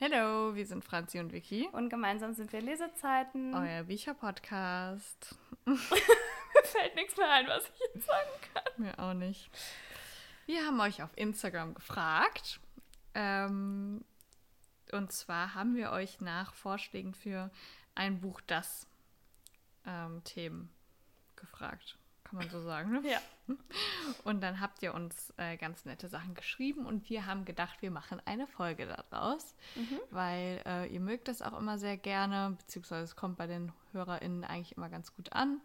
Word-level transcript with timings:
Hallo, 0.00 0.54
wir 0.54 0.64
sind 0.64 0.84
Franzi 0.84 1.18
und 1.18 1.32
Vicky. 1.32 1.68
Und 1.72 1.88
gemeinsam 1.88 2.32
sind 2.32 2.52
wir 2.52 2.60
Lesezeiten. 2.60 3.52
Euer 3.56 3.82
Bücher-Podcast. 3.82 5.34
Mir 5.64 5.76
fällt 6.62 6.94
nichts 6.94 7.16
mehr 7.16 7.28
ein, 7.28 7.48
was 7.48 7.64
ich 7.64 7.80
jetzt 7.80 8.06
sagen 8.06 8.30
kann. 8.54 8.84
Mir 8.84 8.96
auch 8.96 9.14
nicht. 9.14 9.50
Wir 10.46 10.64
haben 10.64 10.78
euch 10.78 11.02
auf 11.02 11.10
Instagram 11.16 11.74
gefragt. 11.74 12.60
Ähm, 13.14 14.04
und 14.92 15.10
zwar 15.10 15.56
haben 15.56 15.74
wir 15.74 15.90
euch 15.90 16.20
nach 16.20 16.54
Vorschlägen 16.54 17.12
für 17.12 17.50
ein 17.96 18.20
Buch 18.20 18.40
das 18.46 18.86
ähm, 19.84 20.22
Themen 20.22 20.70
gefragt. 21.34 21.98
Kann 22.28 22.40
man 22.40 22.50
so 22.50 22.60
sagen, 22.60 22.90
ne? 22.90 23.02
Ja. 23.08 23.18
Und 24.24 24.42
dann 24.42 24.60
habt 24.60 24.82
ihr 24.82 24.92
uns 24.92 25.32
äh, 25.38 25.56
ganz 25.56 25.86
nette 25.86 26.08
Sachen 26.08 26.34
geschrieben 26.34 26.84
und 26.84 27.08
wir 27.08 27.24
haben 27.24 27.46
gedacht, 27.46 27.80
wir 27.80 27.90
machen 27.90 28.20
eine 28.26 28.46
Folge 28.46 28.86
daraus, 28.86 29.54
weil 30.10 30.60
äh, 30.66 30.86
ihr 30.92 31.00
mögt 31.00 31.28
das 31.28 31.40
auch 31.40 31.58
immer 31.58 31.78
sehr 31.78 31.96
gerne, 31.96 32.54
beziehungsweise 32.58 33.04
es 33.04 33.16
kommt 33.16 33.38
bei 33.38 33.46
den 33.46 33.72
HörerInnen 33.92 34.44
eigentlich 34.44 34.76
immer 34.76 34.90
ganz 34.90 35.14
gut 35.14 35.32
an. 35.32 35.62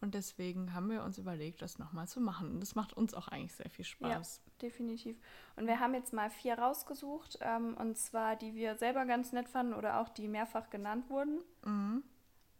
Und 0.00 0.14
deswegen 0.14 0.74
haben 0.74 0.88
wir 0.90 1.02
uns 1.02 1.18
überlegt, 1.18 1.60
das 1.60 1.80
nochmal 1.80 2.06
zu 2.06 2.20
machen. 2.20 2.52
Und 2.52 2.60
das 2.60 2.76
macht 2.76 2.92
uns 2.92 3.14
auch 3.14 3.26
eigentlich 3.26 3.54
sehr 3.54 3.68
viel 3.68 3.84
Spaß. 3.84 4.42
Ja, 4.44 4.52
definitiv. 4.62 5.16
Und 5.56 5.66
wir 5.66 5.80
haben 5.80 5.92
jetzt 5.94 6.12
mal 6.12 6.30
vier 6.30 6.56
rausgesucht. 6.56 7.38
Ähm, 7.40 7.76
und 7.76 7.98
zwar 7.98 8.36
die 8.36 8.54
wir 8.54 8.76
selber 8.76 9.04
ganz 9.06 9.32
nett 9.32 9.48
fanden 9.48 9.74
oder 9.74 10.00
auch 10.00 10.08
die 10.08 10.28
mehrfach 10.28 10.70
genannt 10.70 11.10
wurden. 11.10 11.40
Mhm. 11.64 12.04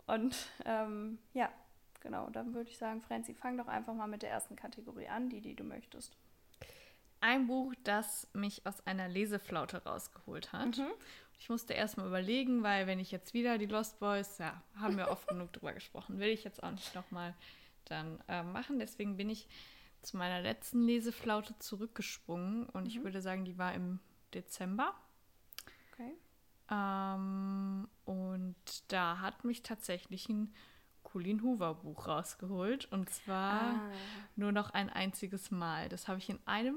Und 0.09 0.36
ähm, 0.64 1.19
ja, 1.33 1.48
genau. 2.01 2.29
Dann 2.30 2.55
würde 2.55 2.70
ich 2.70 2.79
sagen, 2.79 3.01
Franzi, 3.02 3.34
fang 3.34 3.57
doch 3.57 3.69
einfach 3.69 3.95
mal 3.95 4.06
mit 4.09 4.23
der 4.23 4.30
ersten 4.30 4.56
Kategorie 4.56 5.09
an, 5.09 5.29
die, 5.29 5.41
die 5.41 5.55
du 5.55 5.65
möchtest. 5.65 6.16
Ein 7.20 7.47
Buch, 7.48 7.75
das 7.83 8.29
mich 8.33 8.65
aus 8.66 8.87
einer 8.87 9.09
Leseflaute 9.09 9.84
rausgeholt 9.84 10.53
hat. 10.53 10.79
Mhm. 10.79 10.87
Ich 11.41 11.48
musste 11.48 11.73
erst 11.73 11.97
mal 11.97 12.06
überlegen, 12.06 12.62
weil 12.62 12.87
wenn 12.87 13.01
ich 13.01 13.11
jetzt 13.11 13.34
wieder 13.34 13.59
die 13.59 13.66
Lost 13.66 13.98
Boys, 14.01 14.39
ja, 14.39 14.61
haben 14.77 14.97
wir 14.97 15.09
oft 15.09 15.27
genug 15.28 15.53
drüber 15.53 15.72
gesprochen, 15.72 16.19
will 16.19 16.28
ich 16.28 16.45
jetzt 16.45 16.62
auch 16.62 16.70
nicht 16.70 16.95
nochmal 16.95 17.34
dann 17.87 18.20
äh, 18.28 18.42
machen. 18.42 18.78
Deswegen 18.78 19.17
bin 19.17 19.31
ich 19.31 19.48
zu 20.03 20.17
meiner 20.17 20.41
letzten 20.41 20.83
Leseflaute 20.83 21.59
zurückgesprungen 21.59 22.69
und 22.69 22.87
ich 22.87 23.03
würde 23.03 23.20
sagen, 23.20 23.44
die 23.44 23.59
war 23.59 23.75
im 23.75 24.00
Dezember. 24.34 24.94
Okay. 25.92 26.12
Ähm, 26.70 27.89
und 28.05 28.56
da 28.89 29.20
hat 29.20 29.44
mich 29.44 29.62
tatsächlich 29.62 30.28
ein 30.28 30.55
Colleen 31.12 31.42
Hoover 31.42 31.75
Buch 31.75 32.06
rausgeholt 32.06 32.91
und 32.92 33.09
zwar 33.11 33.61
Ah. 33.75 33.81
nur 34.37 34.53
noch 34.53 34.70
ein 34.70 34.91
einziges 34.91 35.50
Mal. 35.50 35.89
Das 35.89 36.06
habe 36.09 36.19
ich 36.19 36.28
in 36.28 36.39
einem 36.47 36.77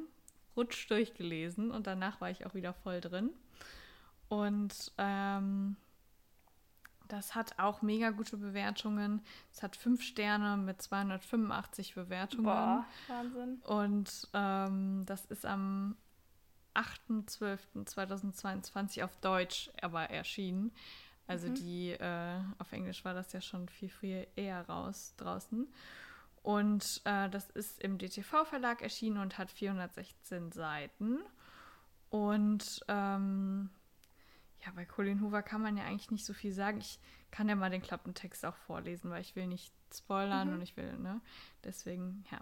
Rutsch 0.56 0.90
durchgelesen 0.90 1.72
und 1.72 1.88
danach 1.88 2.22
war 2.22 2.30
ich 2.30 2.46
auch 2.46 2.54
wieder 2.54 2.73
voll 2.73 3.02
drin. 3.02 3.32
Und 4.30 4.94
ähm, 4.98 5.76
das 7.10 7.36
hat 7.36 7.60
auch 7.60 7.82
mega 7.82 8.12
gute 8.12 8.38
Bewertungen. 8.38 9.22
Es 9.52 9.62
hat 9.64 9.76
fünf 9.76 10.02
Sterne 10.02 10.56
mit 10.56 10.82
285 10.82 11.95
Bewertungen. 11.95 12.45
Boah, 12.45 12.86
Wahnsinn. 13.10 13.56
Und 13.66 14.30
ähm, 14.34 15.04
das 15.06 15.26
ist 15.26 15.45
am 15.45 15.98
8.12.2022 16.73 19.04
auf 19.04 19.18
Deutsch 19.18 19.70
aber 19.82 20.04
erschienen. 20.10 20.72
Also 21.32 21.50
die, 21.50 21.92
äh, 21.92 22.40
auf 22.58 22.72
Englisch 22.72 23.06
war 23.06 23.14
das 23.14 23.32
ja 23.34 23.42
schon 23.42 23.70
viel, 23.70 23.90
viel 23.90 24.28
eher 24.36 24.68
raus 24.68 25.14
draußen. 25.18 25.68
Und 26.44 27.02
äh, 27.06 27.30
das 27.30 27.50
ist 27.52 27.82
im 27.82 27.98
DTV-Verlag 27.98 28.82
erschienen 28.82 29.18
und 29.18 29.38
hat 29.38 29.52
416 29.52 30.52
Seiten. 30.52 31.20
Und 32.10 32.82
ähm, 32.88 33.70
ja, 34.66 34.72
bei 34.76 34.86
Colin 34.86 35.22
Hoover 35.22 35.44
kann 35.44 35.62
man 35.62 35.78
ja 35.78 35.86
eigentlich 35.86 36.12
nicht 36.12 36.26
so 36.26 36.34
viel 36.34 36.52
sagen. 36.52 36.80
Ich 36.80 37.00
kann 37.32 37.48
ja 37.48 37.56
mal 37.56 37.70
den 37.70 37.82
Klappentext 37.82 38.45
auch 38.45 38.56
vorlesen, 38.56 39.10
weil 39.10 39.22
ich 39.22 39.36
will 39.36 39.48
nicht 39.48 39.73
spoilern 39.94 40.54
und 40.54 40.62
ich 40.62 40.76
will, 40.78 40.98
ne? 40.98 41.22
Deswegen, 41.64 42.26
ja. 42.32 42.39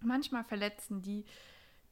Manchmal 0.00 0.44
verletzen 0.44 1.02
die 1.02 1.24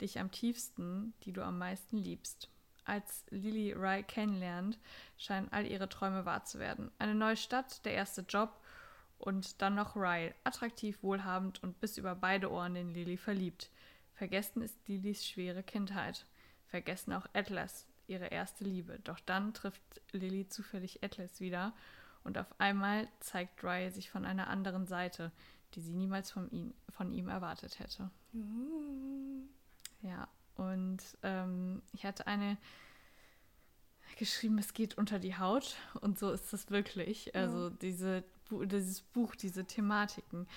dich 0.01 0.21
am 0.21 0.31
tiefsten, 0.31 1.15
die 1.23 1.33
du 1.33 1.43
am 1.43 1.59
meisten 1.59 1.97
liebst. 1.97 2.51
Als 2.87 3.25
Lily 3.31 3.73
Rye 3.73 4.05
kennenlernt, 4.05 4.79
scheinen 5.19 5.51
all 5.53 5.67
ihre 5.67 5.89
Träume 5.89 6.25
wahr 6.25 6.45
zu 6.45 6.59
werden. 6.59 6.91
Eine 6.99 7.15
neue 7.15 7.37
Stadt, 7.37 7.85
der 7.85 7.95
erste 7.95 8.23
Job 8.23 8.61
und 9.19 9.61
dann 9.61 9.75
noch 9.75 9.97
Rye, 9.97 10.35
attraktiv, 10.45 11.03
wohlhabend 11.03 11.63
und 11.63 11.81
bis 11.81 11.99
über 11.99 12.15
beide 12.15 12.51
Ohren 12.51 12.77
in 12.77 12.95
Lily 12.95 13.17
verliebt. 13.17 13.71
Vergessen 14.15 14.63
ist 14.63 14.89
Lillys 14.89 15.27
schwere 15.27 15.63
Kindheit. 15.63 16.27
Vergessen 16.67 17.13
auch 17.13 17.27
Atlas, 17.33 17.87
ihre 18.07 18.27
erste 18.27 18.65
Liebe. 18.65 19.01
Doch 19.01 19.21
dann 19.21 19.53
trifft 19.53 19.83
Lily 20.13 20.49
zufällig 20.49 21.03
Atlas 21.03 21.41
wieder 21.41 21.75
und 22.25 22.39
auf 22.39 22.55
einmal 22.59 23.09
zeigt 23.21 23.63
Rye 23.65 23.91
sich 23.91 24.11
von 24.11 24.25
einer 24.25 24.49
anderen 24.49 24.87
Seite, 24.87 25.33
die 25.75 25.81
sie 25.81 25.95
niemals 25.95 26.31
von 26.31 26.51
ihm, 26.51 26.73
von 26.89 27.13
ihm 27.13 27.29
erwartet 27.29 27.79
hätte. 27.79 28.11
Ja, 30.03 30.29
und 30.56 30.99
ähm, 31.22 31.83
ich 31.93 32.05
hatte 32.05 32.27
eine 32.27 32.56
geschrieben, 34.17 34.59
es 34.59 34.75
geht 34.75 34.99
unter 34.99 35.19
die 35.19 35.37
Haut. 35.37 35.77
Und 36.00 36.19
so 36.19 36.31
ist 36.31 36.53
es 36.53 36.71
wirklich. 36.71 37.34
Also 37.34 37.71
diese, 37.71 38.25
dieses 38.50 39.03
Buch, 39.03 39.34
diese 39.37 39.65
Thematiken. 39.65 40.49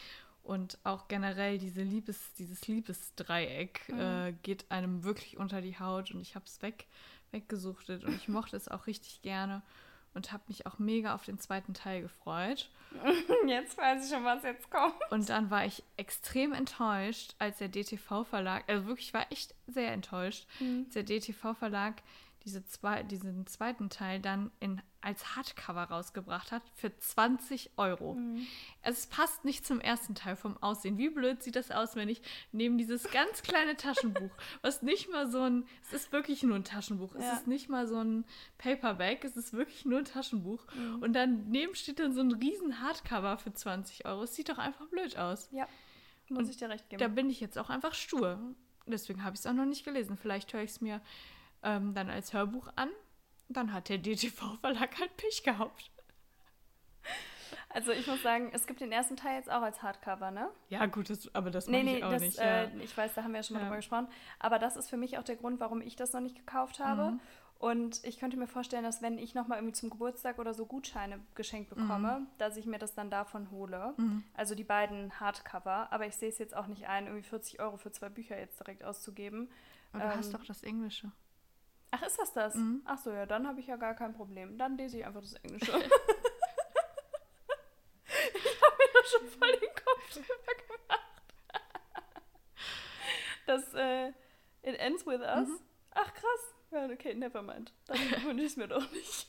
Und 0.43 0.79
auch 0.83 1.07
generell 1.07 1.57
diese 1.57 1.83
Liebes, 1.83 2.33
dieses 2.33 2.67
Liebesdreieck 2.67 3.89
äh, 3.89 4.33
geht 4.41 4.69
einem 4.71 5.03
wirklich 5.03 5.37
unter 5.37 5.61
die 5.61 5.77
Haut. 5.77 6.11
Und 6.11 6.21
ich 6.21 6.35
habe 6.35 6.45
es 6.45 6.61
weg, 6.61 6.87
weggesuchtet. 7.31 8.03
Und 8.03 8.15
ich 8.15 8.27
mochte 8.27 8.55
es 8.55 8.67
auch 8.67 8.87
richtig 8.87 9.21
gerne 9.21 9.61
und 10.13 10.31
habe 10.31 10.43
mich 10.47 10.65
auch 10.65 10.79
mega 10.79 11.15
auf 11.15 11.25
den 11.25 11.39
zweiten 11.39 11.73
Teil 11.73 12.01
gefreut. 12.01 12.69
Jetzt 13.47 13.77
weiß 13.77 14.05
ich 14.05 14.11
schon, 14.11 14.23
was 14.23 14.43
jetzt 14.43 14.69
kommt. 14.71 14.95
Und 15.11 15.29
dann 15.29 15.51
war 15.51 15.65
ich 15.65 15.83
extrem 15.95 16.53
enttäuscht, 16.53 17.35
als 17.37 17.59
der 17.59 17.69
DTV-Verlag, 17.69 18.63
also 18.67 18.87
wirklich 18.87 19.13
war 19.13 19.31
echt 19.31 19.53
sehr 19.67 19.91
enttäuscht, 19.93 20.47
als 20.59 20.93
der 20.93 21.03
DTV-Verlag 21.03 22.01
diese 22.49 22.65
zwei, 22.65 23.03
diesen 23.03 23.45
zweiten 23.45 23.89
Teil 23.91 24.19
dann 24.19 24.51
in, 24.59 24.81
als 25.01 25.35
Hardcover 25.35 25.83
rausgebracht 25.83 26.51
hat 26.51 26.63
für 26.73 26.95
20 26.97 27.71
Euro. 27.77 28.17
Es 28.81 29.05
passt 29.05 29.45
nicht 29.45 29.65
zum 29.67 29.79
ersten 29.79 30.15
Teil 30.15 30.35
vom 30.35 30.57
Aussehen. 30.57 30.97
Wie 30.97 31.09
blöd 31.09 31.43
sieht 31.43 31.55
das 31.55 31.69
aus, 31.69 31.95
wenn 31.95 32.09
ich 32.09 32.21
neben 32.51 32.77
dieses 32.79 33.03
ganz 33.11 33.43
kleine 33.43 33.77
Taschenbuch, 33.77 34.31
was 34.63 34.81
nicht 34.81 35.09
mal 35.11 35.29
so 35.29 35.41
ein, 35.41 35.65
es 35.83 35.93
ist 35.93 36.11
wirklich 36.11 36.41
nur 36.41 36.55
ein 36.55 36.63
Taschenbuch, 36.63 37.13
es 37.15 37.23
Ja. 37.23 37.33
ist 37.33 37.45
nicht 37.47 37.69
mal 37.69 37.87
so 37.87 37.97
ein 38.03 38.25
Paperback, 38.57 39.23
es 39.23 39.37
ist 39.37 39.53
wirklich 39.53 39.85
nur 39.85 39.99
ein 39.99 40.05
Taschenbuch. 40.05 40.65
Und 41.01 41.13
daneben 41.13 41.75
steht 41.75 41.99
dann 41.99 42.13
so 42.13 42.21
ein 42.21 42.31
riesen 42.33 42.81
Hardcover 42.81 43.37
für 43.37 43.53
20 43.53 44.05
Euro. 44.05 44.23
Es 44.23 44.35
sieht 44.35 44.49
doch 44.49 44.57
einfach 44.57 44.87
blöd 44.87 45.17
aus. 45.17 45.49
Ja, 45.51 45.67
muss 46.29 46.49
ich 46.49 46.57
dir 46.57 46.69
recht 46.69 46.89
geben. 46.89 46.99
Da 46.99 47.07
bin 47.09 47.29
ich 47.29 47.39
jetzt 47.39 47.59
auch 47.59 47.69
einfach 47.69 47.93
stur. 47.93 48.39
Deswegen 48.87 49.23
habe 49.23 49.35
ich 49.35 49.41
es 49.41 49.45
auch 49.45 49.53
noch 49.53 49.65
nicht 49.65 49.85
gelesen. 49.85 50.17
Vielleicht 50.17 50.51
höre 50.53 50.63
ich 50.63 50.71
es 50.71 50.81
mir 50.81 50.99
ähm, 51.63 51.93
dann 51.93 52.09
als 52.09 52.33
Hörbuch 52.33 52.69
an. 52.75 52.89
Dann 53.49 53.73
hat 53.73 53.89
der 53.89 53.97
DTV-Verlag 53.97 54.99
halt 54.99 55.15
Pech 55.17 55.43
gehabt. 55.43 55.91
Also 57.71 57.91
ich 57.91 58.07
muss 58.07 58.21
sagen, 58.23 58.49
es 58.51 58.65
gibt 58.65 58.81
den 58.81 58.91
ersten 58.91 59.15
Teil 59.15 59.35
jetzt 59.37 59.49
auch 59.49 59.61
als 59.61 59.81
Hardcover, 59.83 60.31
ne? 60.31 60.49
Ja, 60.69 60.85
gut, 60.87 61.09
das, 61.09 61.33
aber 61.35 61.51
das 61.51 61.67
Nee, 61.67 61.83
nee, 61.83 61.97
ich 61.97 62.03
auch 62.03 62.11
das, 62.11 62.21
nicht. 62.21 62.39
äh, 62.39 62.63
ja. 62.63 62.69
ich 62.81 62.95
weiß, 62.97 63.13
da 63.13 63.23
haben 63.23 63.31
wir 63.31 63.39
ja 63.39 63.43
schon 63.43 63.55
mal 63.55 63.59
Ja. 63.61 63.65
drüber 63.67 63.77
gesprochen. 63.77 64.07
Aber 64.39 64.57
das 64.57 64.75
ist 64.75 64.89
für 64.89 64.97
mich 64.97 65.17
auch 65.19 65.23
der 65.23 65.35
Grund, 65.35 65.59
warum 65.59 65.81
ich 65.81 65.95
das 65.95 66.11
noch 66.13 66.19
nicht 66.21 66.35
gekauft 66.35 66.79
habe. 66.79 67.11
Mhm. 67.11 67.19
Und 67.59 68.03
ich 68.05 68.19
könnte 68.19 68.37
mir 68.37 68.47
vorstellen, 68.47 68.83
dass 68.83 69.01
wenn 69.01 69.17
ich 69.17 69.35
nochmal 69.35 69.57
irgendwie 69.59 69.73
zum 69.73 69.89
Geburtstag 69.89 70.39
oder 70.39 70.53
so 70.53 70.65
Gutscheine 70.65 71.19
geschenkt 71.35 71.69
bekomme, 71.69 72.21
Mhm. 72.21 72.27
dass 72.37 72.55
ich 72.57 72.65
mir 72.65 72.79
das 72.79 72.95
dann 72.95 73.11
davon 73.11 73.51
hole. 73.51 73.93
Also 74.33 74.55
die 74.55 74.63
beiden 74.63 75.19
Hardcover. 75.19 75.91
Aber 75.91 76.07
ich 76.07 76.15
sehe 76.15 76.29
es 76.29 76.37
jetzt 76.39 76.55
auch 76.55 76.67
nicht 76.67 76.87
ein, 76.87 77.05
irgendwie 77.05 77.27
40 77.27 77.59
Euro 77.59 77.77
für 77.77 77.91
zwei 77.91 78.09
Bücher 78.09 78.37
jetzt 78.39 78.59
direkt 78.59 78.83
auszugeben. 78.83 79.49
Aber 79.93 80.05
du 80.05 80.15
hast 80.17 80.27
ähm, 80.27 80.33
doch 80.33 80.45
das 80.45 80.63
Englische. 80.63 81.11
Ach, 81.91 82.01
ist 82.03 82.19
das 82.19 82.33
das? 82.33 82.55
Mhm. 82.55 82.81
Ach 82.85 82.97
so, 82.97 83.11
ja, 83.11 83.25
dann 83.25 83.47
habe 83.47 83.59
ich 83.59 83.67
ja 83.67 83.75
gar 83.75 83.95
kein 83.95 84.13
Problem. 84.13 84.57
Dann 84.57 84.77
lese 84.77 84.99
ich 84.99 85.05
einfach 85.05 85.21
das 85.21 85.33
Englische. 85.33 85.71
ich 85.71 85.81
habe 88.61 88.75
mir 88.77 88.89
da 88.93 89.03
schon 89.05 89.27
voll 89.27 89.51
den 89.51 89.69
Kopf 89.69 90.13
drüber 90.13 90.53
gemacht. 90.67 90.99
Das 93.47 93.73
äh, 93.73 94.09
It 94.61 94.77
Ends 94.79 95.05
With 95.07 95.21
Us. 95.21 95.47
Mhm. 95.47 95.59
Ach, 95.91 96.13
krass. 96.13 96.53
Ja, 96.71 96.85
okay, 96.85 97.15
never 97.15 97.41
mind. 97.41 97.73
Dann 97.85 97.97
wünsche 98.25 98.43
ich 98.43 98.51
es 98.51 98.57
mir 98.57 98.67
doch 98.67 98.91
nicht. 98.91 99.27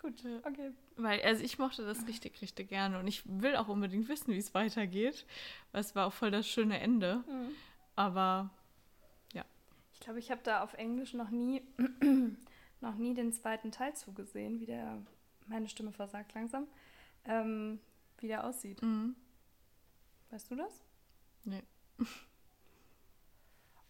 Gut, 0.00 0.24
okay. 0.44 0.70
Weil, 0.96 1.20
also 1.22 1.42
ich 1.42 1.58
mochte 1.58 1.84
das 1.84 2.06
richtig, 2.06 2.40
richtig 2.40 2.68
gerne. 2.68 3.00
Und 3.00 3.08
ich 3.08 3.22
will 3.26 3.56
auch 3.56 3.66
unbedingt 3.66 4.08
wissen, 4.08 4.32
wie 4.32 4.38
es 4.38 4.54
weitergeht. 4.54 5.26
Weil 5.72 5.80
es 5.80 5.96
war 5.96 6.06
auch 6.06 6.12
voll 6.12 6.30
das 6.30 6.48
schöne 6.48 6.78
Ende. 6.78 7.24
Mhm. 7.26 7.56
Aber 7.98 8.50
Ich 9.92 10.00
glaube, 10.00 10.20
ich 10.20 10.30
habe 10.30 10.40
da 10.44 10.62
auf 10.62 10.74
Englisch 10.74 11.12
noch 11.14 11.30
nie, 11.30 11.66
noch 12.80 12.94
nie 12.94 13.14
den 13.14 13.32
zweiten 13.32 13.72
Teil 13.72 13.94
zugesehen, 13.96 14.60
wie 14.60 14.66
der, 14.66 15.02
meine 15.48 15.68
Stimme 15.68 15.90
versagt 15.90 16.32
langsam, 16.34 16.68
ähm, 17.24 17.80
wie 18.18 18.28
der 18.28 18.44
aussieht. 18.44 18.80
mhm. 18.80 19.16
Weißt 20.30 20.48
du 20.50 20.54
das? 20.54 20.84
nee. 21.44 21.62
Oh, 21.98 22.04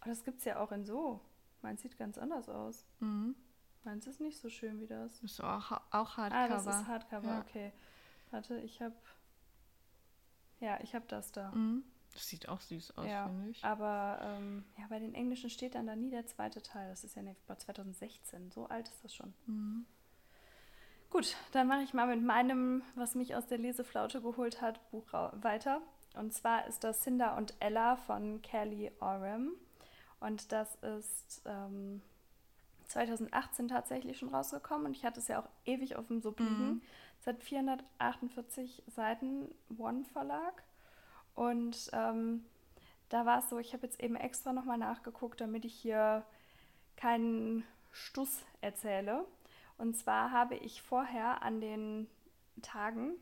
das 0.06 0.24
gibt 0.24 0.38
es 0.38 0.44
ja 0.46 0.58
auch 0.58 0.72
in 0.72 0.84
so. 0.86 1.20
Meins 1.60 1.82
sieht 1.82 1.98
ganz 1.98 2.16
anders 2.16 2.48
aus. 2.48 2.86
Mhm. 3.00 3.34
Meins 3.84 4.06
ist 4.06 4.20
nicht 4.20 4.38
so 4.38 4.48
schön 4.48 4.80
wie 4.80 4.86
das. 4.86 5.20
Das 5.20 5.32
ist 5.32 5.40
auch, 5.42 5.70
auch 5.90 6.16
Hardcover. 6.16 6.32
Ah, 6.44 6.48
das 6.48 6.66
ist 6.66 6.86
Hardcover, 6.86 7.28
Ja. 7.28 7.40
okay. 7.40 7.72
Warte, 8.30 8.58
ich 8.60 8.80
habe. 8.80 8.94
Ja, 10.60 10.78
ich 10.82 10.94
habe 10.94 11.04
das 11.08 11.30
da. 11.32 11.50
Mhm. 11.50 11.84
Das 12.18 12.26
sieht 12.26 12.48
auch 12.48 12.60
süß 12.60 12.98
aus, 12.98 13.06
Ja, 13.06 13.28
finde 13.28 13.50
ich. 13.50 13.64
Aber 13.64 14.18
ähm, 14.20 14.64
ja, 14.76 14.86
bei 14.88 14.98
den 14.98 15.14
Englischen 15.14 15.50
steht 15.50 15.76
dann 15.76 15.86
da 15.86 15.94
nie 15.94 16.10
der 16.10 16.26
zweite 16.26 16.60
Teil. 16.60 16.88
Das 16.90 17.04
ist 17.04 17.14
ja 17.14 17.22
nicht, 17.22 17.46
boah, 17.46 17.56
2016. 17.56 18.50
So 18.50 18.66
alt 18.66 18.88
ist 18.88 19.04
das 19.04 19.14
schon. 19.14 19.32
Mhm. 19.46 19.86
Gut, 21.10 21.36
dann 21.52 21.68
mache 21.68 21.82
ich 21.82 21.94
mal 21.94 22.08
mit 22.08 22.20
meinem, 22.20 22.82
was 22.96 23.14
mich 23.14 23.36
aus 23.36 23.46
der 23.46 23.58
Leseflaute 23.58 24.20
geholt 24.20 24.60
hat, 24.60 24.90
Buch 24.90 25.06
weiter. 25.12 25.80
Und 26.14 26.34
zwar 26.34 26.66
ist 26.66 26.82
das 26.82 27.02
Cinder 27.02 27.36
und 27.36 27.54
Ella 27.60 27.94
von 27.94 28.42
Kelly 28.42 28.90
Oram. 28.98 29.52
Und 30.18 30.50
das 30.50 30.74
ist 30.82 31.42
ähm, 31.44 32.02
2018 32.88 33.68
tatsächlich 33.68 34.18
schon 34.18 34.34
rausgekommen. 34.34 34.88
Und 34.88 34.96
ich 34.96 35.04
hatte 35.04 35.20
es 35.20 35.28
ja 35.28 35.40
auch 35.40 35.48
ewig 35.64 35.94
auf 35.94 36.08
dem 36.08 36.20
Sub 36.20 36.40
liegen. 36.40 36.66
Mhm. 36.66 36.82
Es 37.20 37.28
hat 37.28 37.44
448 37.44 38.82
Seiten, 38.88 39.54
One 39.78 40.02
Verlag. 40.12 40.64
Und 41.38 41.90
ähm, 41.92 42.44
da 43.10 43.24
war 43.24 43.38
es 43.38 43.48
so, 43.48 43.58
ich 43.58 43.72
habe 43.72 43.86
jetzt 43.86 44.00
eben 44.02 44.16
extra 44.16 44.52
nochmal 44.52 44.76
nachgeguckt, 44.78 45.40
damit 45.40 45.64
ich 45.64 45.74
hier 45.74 46.24
keinen 46.96 47.62
Stuss 47.92 48.44
erzähle. 48.60 49.24
Und 49.78 49.96
zwar 49.96 50.32
habe 50.32 50.56
ich 50.56 50.82
vorher 50.82 51.42
an 51.42 51.60
den 51.60 52.08
Tagen 52.60 53.12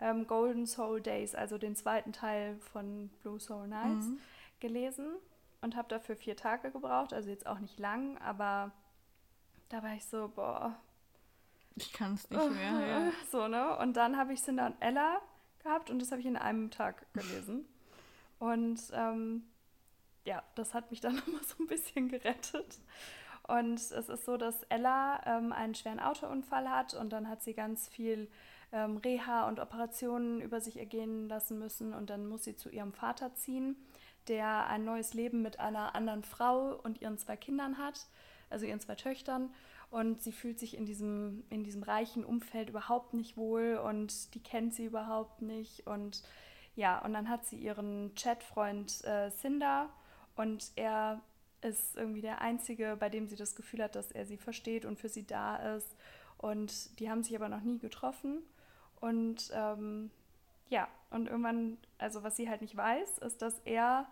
ähm, 0.00 0.26
Golden 0.26 0.66
Soul 0.66 1.00
Days, 1.00 1.36
also 1.36 1.56
den 1.56 1.76
zweiten 1.76 2.12
Teil 2.12 2.56
von 2.72 3.08
Blue 3.22 3.38
Soul 3.38 3.68
Nights, 3.68 4.06
Mhm. 4.06 4.18
gelesen 4.58 5.06
und 5.60 5.76
habe 5.76 5.88
dafür 5.88 6.16
vier 6.16 6.36
Tage 6.36 6.72
gebraucht. 6.72 7.12
Also 7.12 7.30
jetzt 7.30 7.46
auch 7.46 7.60
nicht 7.60 7.78
lang, 7.78 8.18
aber 8.18 8.72
da 9.68 9.82
war 9.84 9.94
ich 9.94 10.04
so, 10.04 10.30
boah, 10.34 10.74
Ich 11.76 11.92
kann 11.92 12.14
es 12.14 12.28
nicht 12.28 12.50
mehr. 12.50 12.86
Ja. 12.86 13.12
so, 13.30 13.46
ne? 13.46 13.76
Und 13.78 13.96
dann 13.96 14.16
habe 14.16 14.32
ich 14.32 14.42
Cinder 14.42 14.66
und 14.66 14.76
Ella 14.80 15.20
gehabt 15.62 15.90
und 15.90 16.00
das 16.00 16.10
habe 16.10 16.20
ich 16.20 16.26
in 16.26 16.36
einem 16.36 16.70
Tag 16.70 17.06
gelesen. 17.14 17.66
Und 18.38 18.80
ähm, 18.92 19.44
ja, 20.24 20.42
das 20.54 20.74
hat 20.74 20.90
mich 20.90 21.00
dann 21.00 21.14
nochmal 21.16 21.42
so 21.44 21.62
ein 21.62 21.66
bisschen 21.66 22.08
gerettet. 22.08 22.80
Und 23.48 23.74
es 23.74 23.90
ist 23.90 24.24
so, 24.24 24.36
dass 24.36 24.62
Ella 24.64 25.20
ähm, 25.26 25.52
einen 25.52 25.74
schweren 25.74 26.00
Autounfall 26.00 26.68
hat 26.68 26.94
und 26.94 27.12
dann 27.12 27.28
hat 27.28 27.42
sie 27.42 27.54
ganz 27.54 27.88
viel 27.88 28.30
ähm, 28.72 28.96
Reha 28.98 29.48
und 29.48 29.60
Operationen 29.60 30.40
über 30.40 30.60
sich 30.60 30.78
ergehen 30.78 31.28
lassen 31.28 31.58
müssen 31.58 31.92
und 31.92 32.08
dann 32.10 32.26
muss 32.26 32.44
sie 32.44 32.56
zu 32.56 32.70
ihrem 32.70 32.92
Vater 32.92 33.34
ziehen, 33.34 33.76
der 34.28 34.66
ein 34.68 34.84
neues 34.84 35.12
Leben 35.12 35.42
mit 35.42 35.58
einer 35.58 35.94
anderen 35.94 36.22
Frau 36.22 36.76
und 36.82 37.00
ihren 37.00 37.18
zwei 37.18 37.36
Kindern 37.36 37.78
hat, 37.78 38.06
also 38.48 38.64
ihren 38.64 38.80
zwei 38.80 38.94
Töchtern. 38.94 39.52
Und 39.92 40.22
sie 40.22 40.32
fühlt 40.32 40.58
sich 40.58 40.74
in 40.74 40.86
diesem, 40.86 41.44
in 41.50 41.64
diesem 41.64 41.82
reichen 41.82 42.24
Umfeld 42.24 42.70
überhaupt 42.70 43.12
nicht 43.12 43.36
wohl 43.36 43.76
und 43.76 44.34
die 44.34 44.42
kennt 44.42 44.72
sie 44.72 44.86
überhaupt 44.86 45.42
nicht. 45.42 45.86
Und 45.86 46.22
ja, 46.74 46.98
und 47.04 47.12
dann 47.12 47.28
hat 47.28 47.44
sie 47.44 47.56
ihren 47.58 48.14
Chatfreund 48.14 49.04
äh, 49.04 49.30
Cinder 49.30 49.90
und 50.34 50.72
er 50.76 51.20
ist 51.60 51.94
irgendwie 51.94 52.22
der 52.22 52.40
Einzige, 52.40 52.96
bei 52.98 53.10
dem 53.10 53.26
sie 53.26 53.36
das 53.36 53.54
Gefühl 53.54 53.82
hat, 53.82 53.94
dass 53.94 54.10
er 54.10 54.24
sie 54.24 54.38
versteht 54.38 54.86
und 54.86 54.98
für 54.98 55.10
sie 55.10 55.26
da 55.26 55.76
ist. 55.76 55.94
Und 56.38 56.98
die 56.98 57.10
haben 57.10 57.22
sich 57.22 57.36
aber 57.36 57.50
noch 57.50 57.60
nie 57.60 57.78
getroffen. 57.78 58.38
Und 58.98 59.50
ähm, 59.52 60.10
ja, 60.70 60.88
und 61.10 61.26
irgendwann, 61.26 61.76
also 61.98 62.22
was 62.22 62.36
sie 62.36 62.48
halt 62.48 62.62
nicht 62.62 62.78
weiß, 62.78 63.18
ist, 63.18 63.42
dass 63.42 63.58
er 63.66 64.06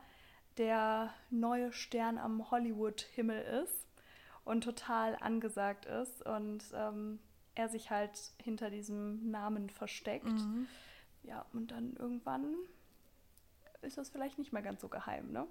der 0.59 1.15
neue 1.31 1.73
Stern 1.73 2.19
am 2.19 2.51
Hollywood-Himmel 2.51 3.65
ist 3.65 3.90
und 4.51 4.65
total 4.65 5.17
angesagt 5.21 5.87
ist 5.87 6.27
und 6.27 6.65
ähm, 6.75 7.21
er 7.55 7.69
sich 7.69 7.91
halt 7.91 8.19
hinter 8.43 8.69
diesem 8.69 9.31
Namen 9.31 9.71
versteckt. 9.71 10.25
Mhm. 10.25 10.67
Ja, 11.23 11.47
und 11.53 11.71
dann 11.71 11.95
irgendwann 11.95 12.57
ist 13.83 13.97
das 13.97 14.11
vielleicht 14.11 14.39
nicht 14.39 14.53
mehr 14.53 14.63
ganz 14.63 14.81
so 14.81 14.89
geheim, 14.89 15.31
ne? 15.31 15.47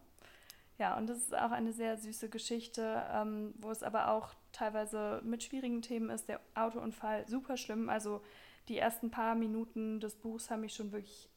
Ja, 0.78 0.98
und 0.98 1.08
das 1.08 1.18
ist 1.20 1.36
auch 1.36 1.52
eine 1.52 1.74
sehr 1.74 1.98
süße 1.98 2.30
Geschichte, 2.30 3.04
ähm, 3.12 3.54
wo 3.58 3.72
es 3.72 3.84
aber 3.84 4.12
auch 4.12 4.34
teilweise 4.52 5.22
mit 5.24 5.44
schwierigen 5.44 5.82
Themen 5.82 6.10
ist. 6.10 6.28
Der 6.30 6.40
Autounfall 6.56 7.28
super 7.28 7.58
schlimm. 7.58 7.90
Also 7.90 8.22
die 8.68 8.78
ersten 8.78 9.12
paar 9.12 9.36
Minuten 9.36 10.00
des 10.00 10.16
Buchs 10.16 10.50
haben 10.50 10.62
mich 10.62 10.74
schon 10.74 10.92
wirklich, 10.92 11.30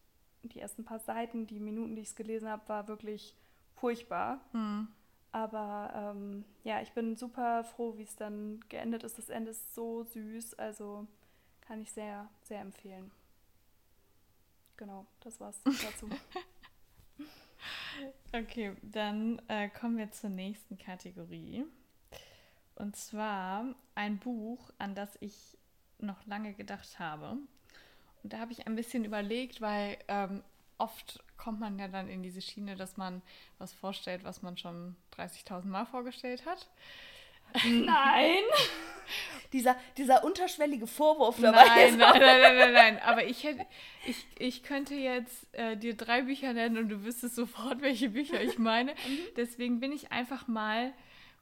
die 0.42 0.60
ersten 0.60 0.84
paar 0.84 1.00
Seiten, 1.00 1.46
die 1.46 1.60
Minuten, 1.60 1.96
die 1.96 2.02
ich 2.02 2.08
es 2.08 2.16
gelesen 2.16 2.48
habe, 2.48 2.68
war 2.68 2.88
wirklich 2.88 3.36
furchtbar. 3.74 4.40
Mhm. 4.52 4.88
Aber 5.32 6.14
ähm, 6.14 6.44
ja, 6.62 6.82
ich 6.82 6.92
bin 6.92 7.16
super 7.16 7.64
froh, 7.64 7.96
wie 7.96 8.02
es 8.02 8.16
dann 8.16 8.60
geendet 8.68 9.02
ist. 9.02 9.16
Das 9.16 9.30
Ende 9.30 9.50
ist 9.50 9.74
so 9.74 10.04
süß, 10.04 10.54
also 10.54 11.06
kann 11.62 11.80
ich 11.80 11.90
sehr, 11.90 12.28
sehr 12.42 12.60
empfehlen. 12.60 13.10
Genau, 14.76 15.06
das 15.20 15.40
war's 15.40 15.58
dazu. 15.64 16.08
Okay, 18.32 18.74
dann 18.82 19.40
äh, 19.48 19.68
kommen 19.68 19.96
wir 19.96 20.10
zur 20.10 20.30
nächsten 20.30 20.76
Kategorie. 20.78 21.64
Und 22.74 22.96
zwar 22.96 23.74
ein 23.94 24.18
Buch, 24.18 24.70
an 24.78 24.94
das 24.94 25.16
ich 25.20 25.58
noch 25.98 26.26
lange 26.26 26.54
gedacht 26.54 26.98
habe. 26.98 27.36
Und 28.22 28.32
da 28.32 28.38
habe 28.38 28.52
ich 28.52 28.66
ein 28.66 28.76
bisschen 28.76 29.04
überlegt, 29.04 29.60
weil 29.60 29.98
ähm, 30.08 30.42
oft 30.82 31.22
kommt 31.38 31.60
man 31.60 31.78
ja 31.78 31.88
dann 31.88 32.08
in 32.08 32.22
diese 32.22 32.40
Schiene, 32.40 32.76
dass 32.76 32.96
man 32.96 33.22
was 33.58 33.72
vorstellt, 33.72 34.24
was 34.24 34.42
man 34.42 34.56
schon 34.56 34.96
30.000 35.16 35.66
Mal 35.66 35.86
vorgestellt 35.86 36.44
hat. 36.46 36.68
Nein! 37.64 38.42
Dieser, 39.52 39.76
dieser 39.98 40.24
unterschwellige 40.24 40.86
Vorwurf 40.86 41.38
dabei. 41.38 41.66
Nein, 41.66 41.88
ist 41.90 41.98
nein, 41.98 42.20
nein, 42.20 42.40
nein, 42.40 42.56
nein, 42.56 42.72
nein. 42.72 42.98
Aber 43.00 43.24
ich, 43.24 43.44
hätte, 43.44 43.66
ich, 44.06 44.26
ich 44.38 44.62
könnte 44.62 44.94
jetzt 44.94 45.52
äh, 45.52 45.76
dir 45.76 45.94
drei 45.94 46.22
Bücher 46.22 46.54
nennen 46.54 46.78
und 46.78 46.88
du 46.88 47.04
wüsstest 47.04 47.34
sofort, 47.34 47.82
welche 47.82 48.10
Bücher 48.10 48.40
ich 48.40 48.58
meine. 48.58 48.94
Deswegen 49.36 49.80
bin 49.80 49.92
ich 49.92 50.10
einfach 50.10 50.48
mal 50.48 50.92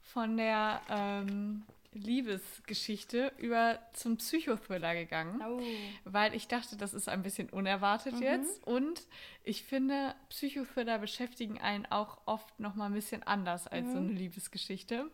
von 0.01 0.35
der 0.35 0.81
ähm, 0.89 1.63
Liebesgeschichte 1.93 3.31
über 3.37 3.79
zum 3.93 4.17
Psychothriller 4.17 4.93
gegangen, 4.95 5.41
Oh. 5.45 5.61
weil 6.05 6.33
ich 6.35 6.47
dachte, 6.47 6.77
das 6.77 6.93
ist 6.93 7.09
ein 7.09 7.21
bisschen 7.23 7.49
unerwartet 7.49 8.13
Mhm. 8.15 8.21
jetzt. 8.23 8.65
Und 8.65 9.05
ich 9.43 9.63
finde, 9.63 10.15
Psychothriller 10.29 10.99
beschäftigen 10.99 11.59
einen 11.59 11.85
auch 11.85 12.19
oft 12.25 12.59
noch 12.59 12.75
mal 12.75 12.85
ein 12.87 12.93
bisschen 12.93 13.23
anders 13.23 13.67
als 13.67 13.87
so 13.91 13.99
Mhm. 13.99 14.09
eine 14.09 14.13
Liebesgeschichte. 14.19 15.09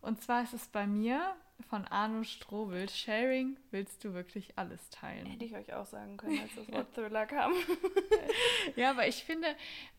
Und 0.00 0.22
zwar 0.22 0.42
ist 0.42 0.52
es 0.54 0.68
bei 0.68 0.86
mir 0.86 1.34
von 1.68 1.84
Arno 1.86 2.24
Strobel, 2.24 2.88
Sharing, 2.88 3.56
willst 3.70 4.04
du 4.04 4.14
wirklich 4.14 4.56
alles 4.56 4.88
teilen? 4.90 5.26
Hätte 5.26 5.44
ich 5.44 5.54
euch 5.54 5.72
auch 5.74 5.86
sagen 5.86 6.16
können, 6.16 6.38
als 6.40 6.54
das 6.54 6.68
Wort 6.72 6.86
Thriller 6.94 7.26
kam. 7.26 7.52
Ja, 8.76 8.90
aber 8.90 9.06
ich 9.08 9.24
finde, 9.24 9.48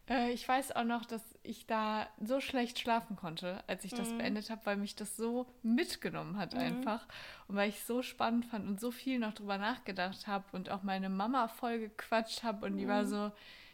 äh, 0.09 0.31
ich 0.31 0.47
weiß 0.47 0.75
auch 0.75 0.83
noch, 0.83 1.05
dass 1.05 1.21
ich 1.43 1.67
da 1.67 2.07
so 2.23 2.39
schlecht 2.39 2.79
schlafen 2.79 3.15
konnte, 3.15 3.63
als 3.67 3.83
ich 3.83 3.93
das 3.93 4.11
Mhm. 4.13 4.17
beendet 4.17 4.49
habe, 4.49 4.65
weil 4.65 4.77
mich 4.77 4.95
das 4.95 5.15
so 5.17 5.47
mitgenommen 5.61 6.37
hat 6.37 6.53
Mhm. 6.53 6.59
einfach. 6.59 7.07
Und 7.47 7.55
weil 7.55 7.69
ich 7.69 7.77
es 7.77 7.87
so 7.87 8.01
spannend 8.01 8.45
fand 8.45 8.67
und 8.67 8.79
so 8.79 8.91
viel 8.91 9.19
noch 9.19 9.33
drüber 9.33 9.57
nachgedacht 9.57 10.27
habe 10.27 10.45
und 10.53 10.69
auch 10.69 10.83
meine 10.83 11.09
Mama 11.09 11.47
voll 11.47 11.79
gequatscht 11.79 12.43
habe 12.43 12.65
und 12.65 12.77
die 12.77 12.87
war 12.87 13.03
Mhm. 13.03 13.07
so, 13.09 13.31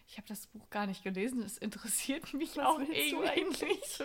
ich 0.07 0.17
habe 0.17 0.27
das 0.27 0.45
Buch 0.47 0.69
gar 0.69 0.85
nicht 0.85 1.03
gelesen, 1.03 1.41
es 1.41 1.57
interessiert 1.57 2.33
mich 2.33 2.55
Was 2.57 2.65
auch 2.65 2.77
du 2.77 2.83
irgendwie 2.91 3.25
eigentlich? 3.25 3.61
nicht 3.63 3.85
so, 3.87 4.03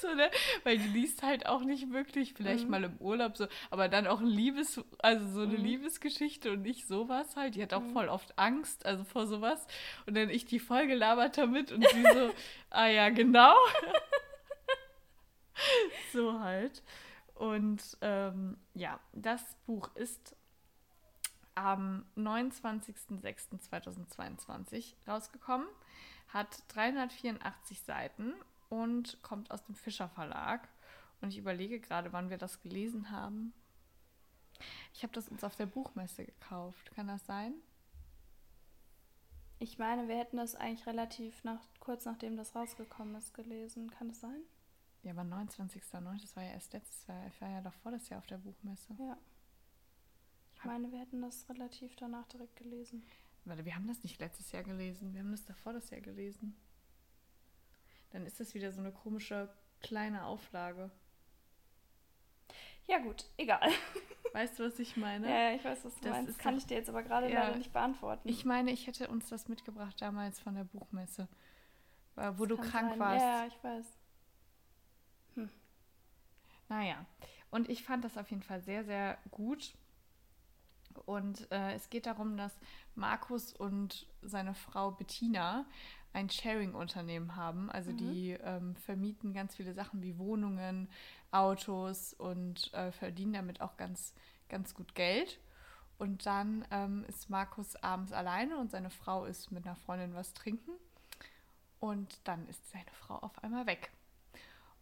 so 0.00 0.14
ne? 0.14 0.30
Weil 0.64 0.78
die 0.78 0.88
liest 0.88 1.22
halt 1.22 1.46
auch 1.46 1.62
nicht 1.62 1.90
wirklich, 1.90 2.34
vielleicht 2.34 2.64
Mhm. 2.64 2.70
mal 2.70 2.84
im 2.84 2.96
Urlaub 2.98 3.36
so, 3.36 3.46
aber 3.70 3.88
dann 3.88 4.06
auch 4.06 4.20
ein 4.20 4.26
Liebes, 4.26 4.80
also 4.98 5.26
so 5.26 5.42
eine 5.42 5.56
Mhm. 5.58 5.64
Liebesgeschichte 5.64 6.52
und 6.52 6.62
nicht 6.62 6.86
sowas 6.86 7.34
halt. 7.36 7.54
Die 7.54 7.62
hat 7.62 7.72
auch 7.72 7.82
Mhm. 7.82 7.92
voll 7.92 8.08
oft 8.08 8.38
Angst, 8.38 8.84
also 8.84 9.04
vor 9.04 9.26
sowas. 9.26 9.66
Und 10.06 10.16
dann 10.16 10.28
ich 10.30 10.44
die 10.44 10.60
voll 10.60 10.86
gelabert 10.86 11.38
damit 11.38 11.72
und 11.72 11.86
sie 11.88 12.02
so, 12.02 12.30
ah 12.70 12.86
ja, 12.88 13.08
genau. 13.08 13.54
so 16.12 16.40
halt. 16.40 16.82
Und 17.34 17.96
ähm, 18.00 18.58
ja, 18.74 18.98
das 19.12 19.42
Buch 19.66 19.94
ist 19.94 20.34
am 21.58 22.06
29.06.2022 22.16 24.94
rausgekommen, 25.06 25.68
hat 26.28 26.62
384 26.68 27.80
Seiten 27.80 28.32
und 28.68 29.20
kommt 29.22 29.50
aus 29.50 29.64
dem 29.64 29.74
Fischer 29.74 30.08
Verlag. 30.08 30.68
Und 31.20 31.30
ich 31.30 31.38
überlege 31.38 31.80
gerade, 31.80 32.12
wann 32.12 32.30
wir 32.30 32.38
das 32.38 32.62
gelesen 32.62 33.10
haben. 33.10 33.52
Ich 34.94 35.02
habe 35.02 35.12
das 35.12 35.28
uns 35.28 35.44
auf 35.44 35.56
der 35.56 35.66
Buchmesse 35.66 36.24
gekauft. 36.24 36.90
Kann 36.94 37.08
das 37.08 37.26
sein? 37.26 37.54
Ich 39.60 39.78
meine, 39.78 40.06
wir 40.06 40.16
hätten 40.16 40.36
das 40.36 40.54
eigentlich 40.54 40.86
relativ 40.86 41.42
nach, 41.42 41.60
kurz 41.80 42.04
nachdem 42.04 42.36
das 42.36 42.54
rausgekommen 42.54 43.16
ist, 43.16 43.34
gelesen. 43.34 43.90
Kann 43.90 44.08
das 44.08 44.20
sein? 44.20 44.40
Ja, 45.02 45.12
aber 45.12 45.22
29.09. 45.22 46.20
Das 46.20 46.36
war 46.36 46.44
ja 46.44 46.50
erst 46.50 46.72
letztes 46.72 47.06
Jahr. 47.06 47.26
Ich 47.26 47.40
war 47.40 47.50
ja 47.50 47.60
davor 47.60 47.92
das 47.92 48.08
Jahr 48.08 48.18
auf 48.18 48.26
der 48.26 48.38
Buchmesse. 48.38 48.94
Ja. 48.98 49.16
Ich 50.58 50.64
meine, 50.64 50.90
wir 50.90 50.98
hätten 51.00 51.22
das 51.22 51.48
relativ 51.48 51.94
danach 51.96 52.26
direkt 52.26 52.56
gelesen. 52.56 53.04
Warte, 53.44 53.64
wir 53.64 53.74
haben 53.74 53.86
das 53.86 54.02
nicht 54.02 54.18
letztes 54.20 54.50
Jahr 54.52 54.62
gelesen. 54.64 55.12
Wir 55.14 55.20
haben 55.20 55.30
das 55.30 55.44
davor 55.44 55.72
das 55.72 55.90
Jahr 55.90 56.00
gelesen. 56.00 56.56
Dann 58.10 58.26
ist 58.26 58.40
das 58.40 58.54
wieder 58.54 58.72
so 58.72 58.80
eine 58.80 58.92
komische 58.92 59.48
kleine 59.80 60.24
Auflage. 60.24 60.90
Ja, 62.86 62.98
gut, 62.98 63.24
egal. 63.36 63.70
Weißt 64.32 64.58
du, 64.58 64.64
was 64.64 64.78
ich 64.78 64.96
meine? 64.96 65.28
Ja, 65.30 65.54
ich 65.54 65.64
weiß, 65.64 65.84
was 65.84 65.94
du 65.94 66.00
Das 66.02 66.10
meinst. 66.10 66.30
ist 66.30 66.38
kann 66.38 66.54
doch- 66.54 66.60
ich 66.60 66.66
dir 66.66 66.76
jetzt 66.76 66.88
aber 66.88 67.02
gerade 67.02 67.30
Ja. 67.30 67.44
leider 67.44 67.56
nicht 67.56 67.72
beantworten. 67.72 68.28
Ich 68.28 68.44
meine, 68.44 68.70
ich 68.72 68.86
hätte 68.86 69.08
uns 69.08 69.28
das 69.28 69.48
mitgebracht 69.48 70.00
damals 70.00 70.40
von 70.40 70.54
der 70.54 70.64
Buchmesse, 70.64 71.28
wo 72.16 72.46
du 72.46 72.56
Kann 72.56 72.68
krank 72.70 72.88
sein. 72.90 72.98
warst. 72.98 73.22
Ja, 73.24 73.46
ich 73.46 73.64
weiß. 73.64 73.86
Naja, 76.70 77.06
und 77.50 77.70
ich 77.70 77.82
fand 77.82 78.04
das 78.04 78.18
auf 78.18 78.28
jeden 78.30 78.42
Fall 78.42 78.60
sehr, 78.60 78.84
sehr 78.84 79.16
gut. 79.30 79.74
Und 81.06 81.50
äh, 81.50 81.74
es 81.74 81.90
geht 81.90 82.06
darum, 82.06 82.36
dass 82.36 82.52
Markus 82.94 83.52
und 83.52 84.06
seine 84.22 84.54
Frau 84.54 84.90
Bettina 84.90 85.66
ein 86.12 86.30
Sharing-Unternehmen 86.30 87.36
haben. 87.36 87.70
Also 87.70 87.92
die 87.92 88.32
ähm, 88.42 88.74
vermieten 88.76 89.32
ganz 89.32 89.54
viele 89.54 89.74
Sachen 89.74 90.02
wie 90.02 90.18
Wohnungen, 90.18 90.88
Autos 91.30 92.14
und 92.14 92.72
äh, 92.72 92.90
verdienen 92.92 93.34
damit 93.34 93.60
auch 93.60 93.76
ganz, 93.76 94.14
ganz 94.48 94.74
gut 94.74 94.94
Geld. 94.94 95.38
Und 95.98 96.26
dann 96.26 96.64
ähm, 96.70 97.04
ist 97.08 97.28
Markus 97.28 97.76
abends 97.76 98.12
alleine 98.12 98.58
und 98.58 98.70
seine 98.70 98.90
Frau 98.90 99.24
ist 99.24 99.50
mit 99.50 99.66
einer 99.66 99.76
Freundin 99.76 100.14
was 100.14 100.32
trinken. 100.32 100.72
Und 101.80 102.20
dann 102.24 102.48
ist 102.48 102.70
seine 102.70 102.90
Frau 102.92 103.16
auf 103.16 103.42
einmal 103.42 103.66
weg. 103.66 103.90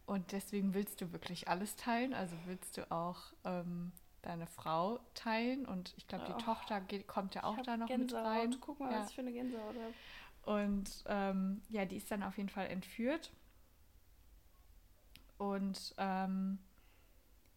Und 0.06 0.32
deswegen 0.32 0.73
willst 0.73 1.00
du 1.00 1.12
wirklich 1.12 1.49
alles 1.49 1.75
teilen. 1.76 2.14
Also 2.14 2.37
willst 2.44 2.76
du 2.76 2.90
auch 2.90 3.32
ähm, 3.44 3.92
deine 4.26 4.47
Frau 4.47 5.00
teilen. 5.14 5.64
Und 5.66 5.95
ich 5.97 6.06
glaube, 6.06 6.25
die 6.26 6.33
Oh. 6.33 6.38
Tochter 6.38 6.80
geht, 6.80 7.06
kommt 7.06 7.35
ja 7.35 7.45
auch 7.45 7.61
da 7.62 7.76
noch 7.76 7.87
Gänsehaut. 7.87 8.23
mit 8.25 8.30
rein. 8.54 8.56
Guck 8.61 8.80
mal, 8.80 8.92
Ja. 8.92 9.00
was 9.00 9.09
ich 9.11 9.14
für 9.14 9.21
eine 9.23 9.33
Gänsehaut 9.33 9.75
habe. 9.76 9.95
Und 10.42 11.04
ähm, 11.06 11.62
ja, 11.71 11.85
die 11.85 11.97
ist 11.97 12.11
dann 12.11 12.23
auf 12.23 12.37
jeden 12.37 12.49
Fall 12.50 12.66
entführt. 12.68 13.33
Und 15.38 15.95
ähm, 15.99 16.59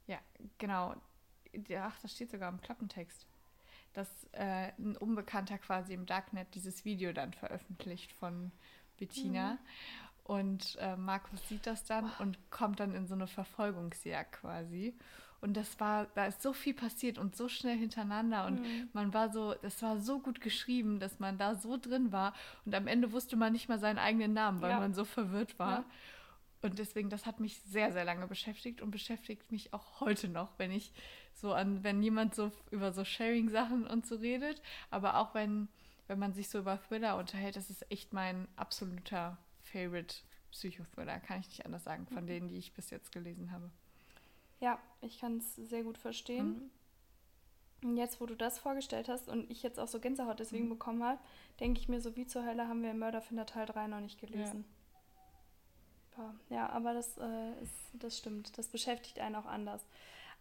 ja, 0.07 0.19
genau. 0.57 0.95
Ach, 1.79 1.99
das 2.01 2.11
steht 2.13 2.31
sogar 2.31 2.49
im 2.49 2.61
Klappentext. 2.61 3.25
Dass 3.93 4.07
äh, 4.33 4.71
ein 4.77 4.95
Unbekannter 4.97 5.57
quasi 5.57 5.93
im 5.93 6.05
Darknet 6.05 6.53
dieses 6.55 6.85
Video 6.85 7.11
dann 7.13 7.33
veröffentlicht 7.33 8.11
von 8.13 8.51
Bettina. 8.97 9.57
Und 10.23 10.77
äh, 10.79 10.95
Markus 10.95 11.47
sieht 11.47 11.65
das 11.65 11.85
dann 11.85 12.11
und 12.19 12.37
kommt 12.51 12.79
dann 12.79 12.93
in 12.93 13.07
so 13.07 13.15
eine 13.15 13.25
Verfolgungsjagd 13.25 14.33
quasi. 14.33 14.95
Und 15.41 15.55
das 15.55 15.79
war, 15.79 16.07
da 16.15 16.25
ist 16.25 16.41
so 16.41 16.51
viel 16.53 16.73
passiert 16.73 17.17
und 17.17 17.35
so 17.35 17.47
schnell 17.47 17.77
hintereinander. 17.77 18.45
Und 18.45 18.61
Mhm. 18.61 18.89
man 18.93 19.13
war 19.13 19.31
so, 19.31 19.53
das 19.61 19.81
war 19.81 19.99
so 19.99 20.19
gut 20.19 20.41
geschrieben, 20.41 20.99
dass 20.99 21.19
man 21.19 21.37
da 21.37 21.55
so 21.55 21.77
drin 21.77 22.11
war. 22.11 22.33
Und 22.65 22.75
am 22.75 22.87
Ende 22.87 23.11
wusste 23.11 23.35
man 23.37 23.53
nicht 23.53 23.69
mal 23.69 23.79
seinen 23.79 23.99
eigenen 23.99 24.33
Namen, 24.33 24.61
weil 24.61 24.71
Ja. 24.71 24.79
man 24.79 24.93
so 24.93 25.05
verwirrt 25.05 25.57
war. 25.57 25.79
Ja. 25.79 25.85
Und 26.61 26.77
deswegen, 26.77 27.09
das 27.09 27.25
hat 27.25 27.39
mich 27.39 27.61
sehr, 27.61 27.93
sehr 27.93 28.03
lange 28.03 28.27
beschäftigt 28.27 28.81
und 28.81 28.91
beschäftigt 28.91 29.49
mich 29.49 29.73
auch 29.73 30.01
heute 30.01 30.27
noch, 30.27 30.49
wenn 30.59 30.71
ich 30.71 30.91
so 31.33 31.53
an, 31.53 31.85
wenn 31.85 32.03
jemand 32.03 32.35
so 32.35 32.51
über 32.69 32.91
so 32.91 33.05
Sharing-Sachen 33.05 33.87
und 33.87 34.05
so 34.05 34.15
redet, 34.15 34.61
aber 34.89 35.15
auch 35.19 35.33
wenn, 35.33 35.69
wenn 36.07 36.19
man 36.19 36.33
sich 36.33 36.49
so 36.49 36.59
über 36.59 36.77
Thriller 36.77 37.15
unterhält, 37.17 37.55
das 37.55 37.69
ist 37.69 37.89
echt 37.89 38.11
mein 38.11 38.45
absoluter 38.57 39.37
Favorite 39.61 40.15
Psychothriller, 40.51 41.19
kann 41.21 41.39
ich 41.39 41.47
nicht 41.47 41.65
anders 41.65 41.85
sagen, 41.85 42.07
von 42.07 42.27
denen, 42.27 42.49
die 42.49 42.57
ich 42.57 42.73
bis 42.73 42.89
jetzt 42.89 43.13
gelesen 43.13 43.51
habe. 43.53 43.71
Ja, 44.59 44.79
ich 45.01 45.19
kann 45.19 45.37
es 45.37 45.55
sehr 45.55 45.83
gut 45.83 45.97
verstehen. 45.97 46.69
Und 47.81 47.95
jetzt, 47.95 48.19
wo 48.19 48.25
du 48.25 48.35
das 48.35 48.59
vorgestellt 48.59 49.07
hast 49.07 49.29
und 49.29 49.49
ich 49.49 49.63
jetzt 49.63 49.79
auch 49.79 49.87
so 49.87 49.99
Gänsehaut 50.01 50.39
deswegen 50.39 50.65
Mhm. 50.65 50.69
bekommen 50.69 51.03
habe, 51.03 51.19
denke 51.61 51.79
ich 51.79 51.87
mir, 51.87 52.01
so 52.01 52.15
wie 52.17 52.27
zur 52.27 52.45
Hölle 52.45 52.67
haben 52.67 52.83
wir 52.83 52.93
Mörderfinder 52.93 53.45
Teil 53.45 53.65
3 53.65 53.87
noch 53.87 54.01
nicht 54.01 54.19
gelesen. 54.19 54.65
Boah, 56.15 56.33
Ja, 56.49 56.69
aber 56.71 56.93
das, 56.93 57.17
äh, 57.17 57.61
ist, 57.61 57.73
das 57.93 58.17
stimmt. 58.17 58.57
Das 58.57 58.67
beschäftigt 58.67 59.19
einen 59.19 59.35
auch 59.35 59.45
anders. 59.45 59.85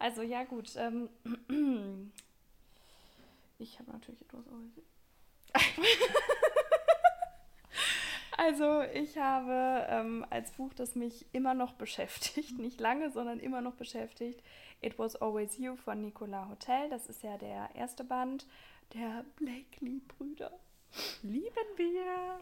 Also 0.00 0.22
ja 0.22 0.42
gut. 0.44 0.72
Ähm, 0.76 1.08
ich 3.60 3.78
habe 3.78 3.92
natürlich 3.92 4.20
etwas. 4.22 4.44
Also 8.38 8.82
ich 8.94 9.18
habe 9.18 9.84
ähm, 9.88 10.24
als 10.30 10.52
Buch, 10.52 10.72
das 10.72 10.94
mich 10.94 11.26
immer 11.32 11.54
noch 11.54 11.72
beschäftigt, 11.74 12.56
nicht 12.58 12.78
lange, 12.78 13.10
sondern 13.10 13.40
immer 13.40 13.60
noch 13.60 13.74
beschäftigt, 13.74 14.40
It 14.80 14.96
Was 14.96 15.16
Always 15.16 15.58
You 15.58 15.74
von 15.74 16.00
Nicolas 16.00 16.48
Hotel. 16.48 16.88
Das 16.88 17.08
ist 17.08 17.24
ja 17.24 17.36
der 17.36 17.68
erste 17.74 18.04
Band 18.04 18.46
der 18.94 19.24
Blakely-Brüder. 19.36 20.52
Lieben 21.22 21.66
wir! 21.76 22.40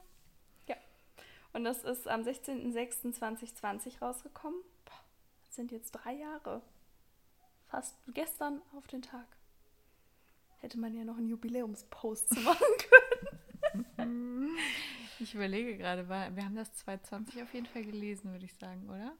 Und 1.54 1.64
das 1.64 1.84
ist 1.84 2.06
am 2.06 2.20
16.06.2020 2.20 4.00
rausgekommen. 4.02 4.60
Boah, 4.84 5.00
das 5.46 5.56
sind 5.56 5.72
jetzt 5.72 5.92
drei 5.92 6.12
Jahre. 6.12 6.60
Fast 7.68 7.96
gestern 8.08 8.60
auf 8.76 8.86
den 8.86 9.00
Tag. 9.00 9.24
Hätte 10.58 10.78
man 10.78 10.92
ja 10.92 11.04
noch 11.04 11.16
einen 11.16 11.28
Jubiläumspost 11.28 12.28
zu 12.28 12.40
machen 12.40 12.66
können. 13.96 14.58
Ich 15.18 15.34
überlege 15.34 15.76
gerade, 15.76 16.08
wir 16.08 16.44
haben 16.44 16.56
das 16.56 16.72
2020 16.72 17.42
auf 17.42 17.52
jeden 17.52 17.66
Fall 17.66 17.84
gelesen, 17.84 18.32
würde 18.32 18.44
ich 18.46 18.54
sagen, 18.54 18.88
oder? 18.88 19.14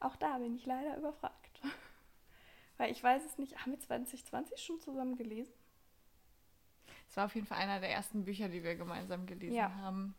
Auch 0.00 0.16
da 0.16 0.38
bin 0.38 0.54
ich 0.56 0.66
leider 0.66 0.96
überfragt. 0.96 1.60
Weil 2.78 2.90
ich 2.92 3.02
weiß 3.02 3.24
es 3.26 3.36
nicht, 3.38 3.58
haben 3.60 3.72
wir 3.72 3.80
2020 3.80 4.60
schon 4.62 4.80
zusammen 4.80 5.16
gelesen? 5.16 5.52
Es 7.08 7.16
war 7.16 7.24
auf 7.26 7.34
jeden 7.34 7.46
Fall 7.48 7.58
einer 7.58 7.80
der 7.80 7.90
ersten 7.90 8.24
Bücher, 8.24 8.48
die 8.48 8.62
wir 8.62 8.76
gemeinsam 8.76 9.26
gelesen 9.26 9.68
Ja. 9.68 9.72
haben. 9.74 10.14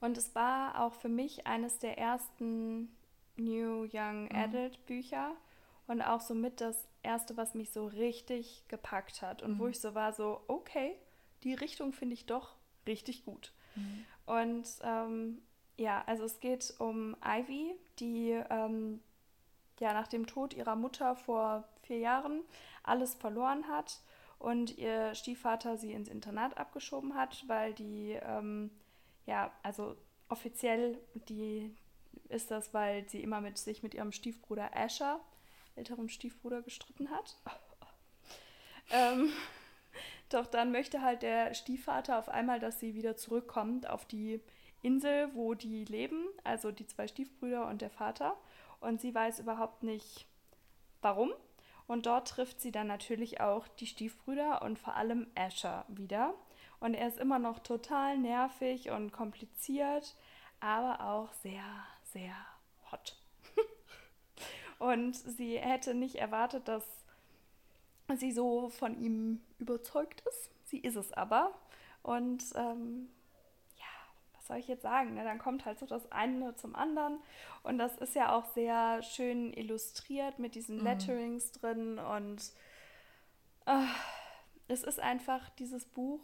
Und 0.00 0.16
es 0.16 0.34
war 0.34 0.80
auch 0.80 0.94
für 0.94 1.08
mich 1.08 1.46
eines 1.46 1.78
der 1.78 1.98
ersten 1.98 2.88
New 3.36 3.86
Young 3.92 4.30
Mhm. 4.30 4.30
Adult 4.34 4.84
Bücher 4.86 5.34
und 5.86 6.02
auch 6.02 6.20
somit 6.20 6.60
das 6.60 6.86
erste, 7.02 7.36
was 7.36 7.54
mich 7.54 7.70
so 7.70 7.86
richtig 7.86 8.64
gepackt 8.68 9.22
hat 9.22 9.42
und 9.42 9.58
wo 9.58 9.66
Mhm. 9.66 9.68
ich 9.68 9.80
so 9.80 9.94
war, 9.94 10.12
so, 10.12 10.40
okay, 10.48 10.96
die 11.44 11.54
Richtung 11.54 11.92
finde 11.92 12.14
ich 12.14 12.26
doch 12.26 12.56
richtig 12.90 13.24
gut. 13.24 13.52
Mhm. 13.74 14.04
Und 14.26 14.66
ähm, 14.82 15.42
ja, 15.76 16.02
also 16.06 16.24
es 16.24 16.40
geht 16.40 16.74
um 16.78 17.16
Ivy, 17.24 17.74
die 17.98 18.38
ähm, 18.50 19.00
ja 19.78 19.94
nach 19.94 20.08
dem 20.08 20.26
Tod 20.26 20.52
ihrer 20.54 20.76
Mutter 20.76 21.16
vor 21.16 21.64
vier 21.82 21.98
Jahren 21.98 22.42
alles 22.82 23.14
verloren 23.14 23.66
hat 23.68 24.00
und 24.38 24.76
ihr 24.78 25.14
Stiefvater 25.14 25.76
sie 25.76 25.92
ins 25.92 26.08
Internat 26.08 26.58
abgeschoben 26.58 27.14
hat, 27.14 27.44
weil 27.46 27.74
die, 27.74 28.18
ähm, 28.22 28.70
ja, 29.26 29.52
also 29.62 29.96
offiziell 30.28 30.98
die 31.28 31.74
ist 32.28 32.50
das, 32.50 32.72
weil 32.72 33.08
sie 33.08 33.22
immer 33.22 33.40
mit 33.40 33.58
sich 33.58 33.82
mit 33.82 33.94
ihrem 33.94 34.12
Stiefbruder 34.12 34.76
Asher, 34.76 35.20
älterem 35.76 36.08
Stiefbruder, 36.08 36.62
gestritten 36.62 37.10
hat. 37.10 37.36
ähm, 38.90 39.32
doch 40.34 40.46
dann 40.46 40.72
möchte 40.72 41.02
halt 41.02 41.22
der 41.22 41.54
Stiefvater 41.54 42.18
auf 42.18 42.28
einmal, 42.28 42.60
dass 42.60 42.80
sie 42.80 42.94
wieder 42.94 43.16
zurückkommt 43.16 43.88
auf 43.88 44.04
die 44.04 44.40
Insel, 44.82 45.30
wo 45.34 45.54
die 45.54 45.84
leben, 45.84 46.26
also 46.44 46.72
die 46.72 46.86
zwei 46.86 47.06
Stiefbrüder 47.06 47.66
und 47.68 47.82
der 47.82 47.90
Vater. 47.90 48.36
Und 48.80 49.00
sie 49.00 49.14
weiß 49.14 49.40
überhaupt 49.40 49.82
nicht, 49.82 50.26
warum. 51.02 51.32
Und 51.86 52.06
dort 52.06 52.28
trifft 52.28 52.60
sie 52.60 52.70
dann 52.70 52.86
natürlich 52.86 53.40
auch 53.40 53.66
die 53.68 53.86
Stiefbrüder 53.86 54.62
und 54.62 54.78
vor 54.78 54.94
allem 54.96 55.26
Asher 55.34 55.84
wieder. 55.88 56.34
Und 56.78 56.94
er 56.94 57.08
ist 57.08 57.18
immer 57.18 57.38
noch 57.38 57.58
total 57.58 58.16
nervig 58.16 58.90
und 58.90 59.12
kompliziert, 59.12 60.14
aber 60.60 61.04
auch 61.04 61.32
sehr, 61.32 61.64
sehr 62.04 62.34
hot. 62.90 63.16
und 64.78 65.14
sie 65.14 65.58
hätte 65.58 65.94
nicht 65.94 66.16
erwartet, 66.16 66.68
dass 66.68 66.84
sie 68.18 68.32
so 68.32 68.68
von 68.70 68.98
ihm 69.00 69.40
überzeugt 69.58 70.22
ist. 70.28 70.50
Sie 70.64 70.78
ist 70.78 70.96
es 70.96 71.12
aber. 71.12 71.52
Und 72.02 72.42
ähm, 72.54 73.08
ja, 73.76 73.84
was 74.34 74.46
soll 74.46 74.56
ich 74.58 74.68
jetzt 74.68 74.82
sagen? 74.82 75.14
Ne? 75.14 75.24
Dann 75.24 75.38
kommt 75.38 75.64
halt 75.64 75.78
so 75.78 75.86
das 75.86 76.10
eine 76.12 76.54
zum 76.56 76.74
anderen. 76.74 77.18
Und 77.62 77.78
das 77.78 77.96
ist 77.98 78.14
ja 78.14 78.32
auch 78.34 78.46
sehr 78.54 79.02
schön 79.02 79.52
illustriert 79.52 80.38
mit 80.38 80.54
diesen 80.54 80.78
Mhm. 80.78 80.84
Letterings 80.84 81.52
drin. 81.52 81.98
Und 81.98 82.52
äh, 83.66 83.84
es 84.68 84.82
ist 84.82 85.00
einfach 85.00 85.48
dieses 85.50 85.84
Buch. 85.84 86.20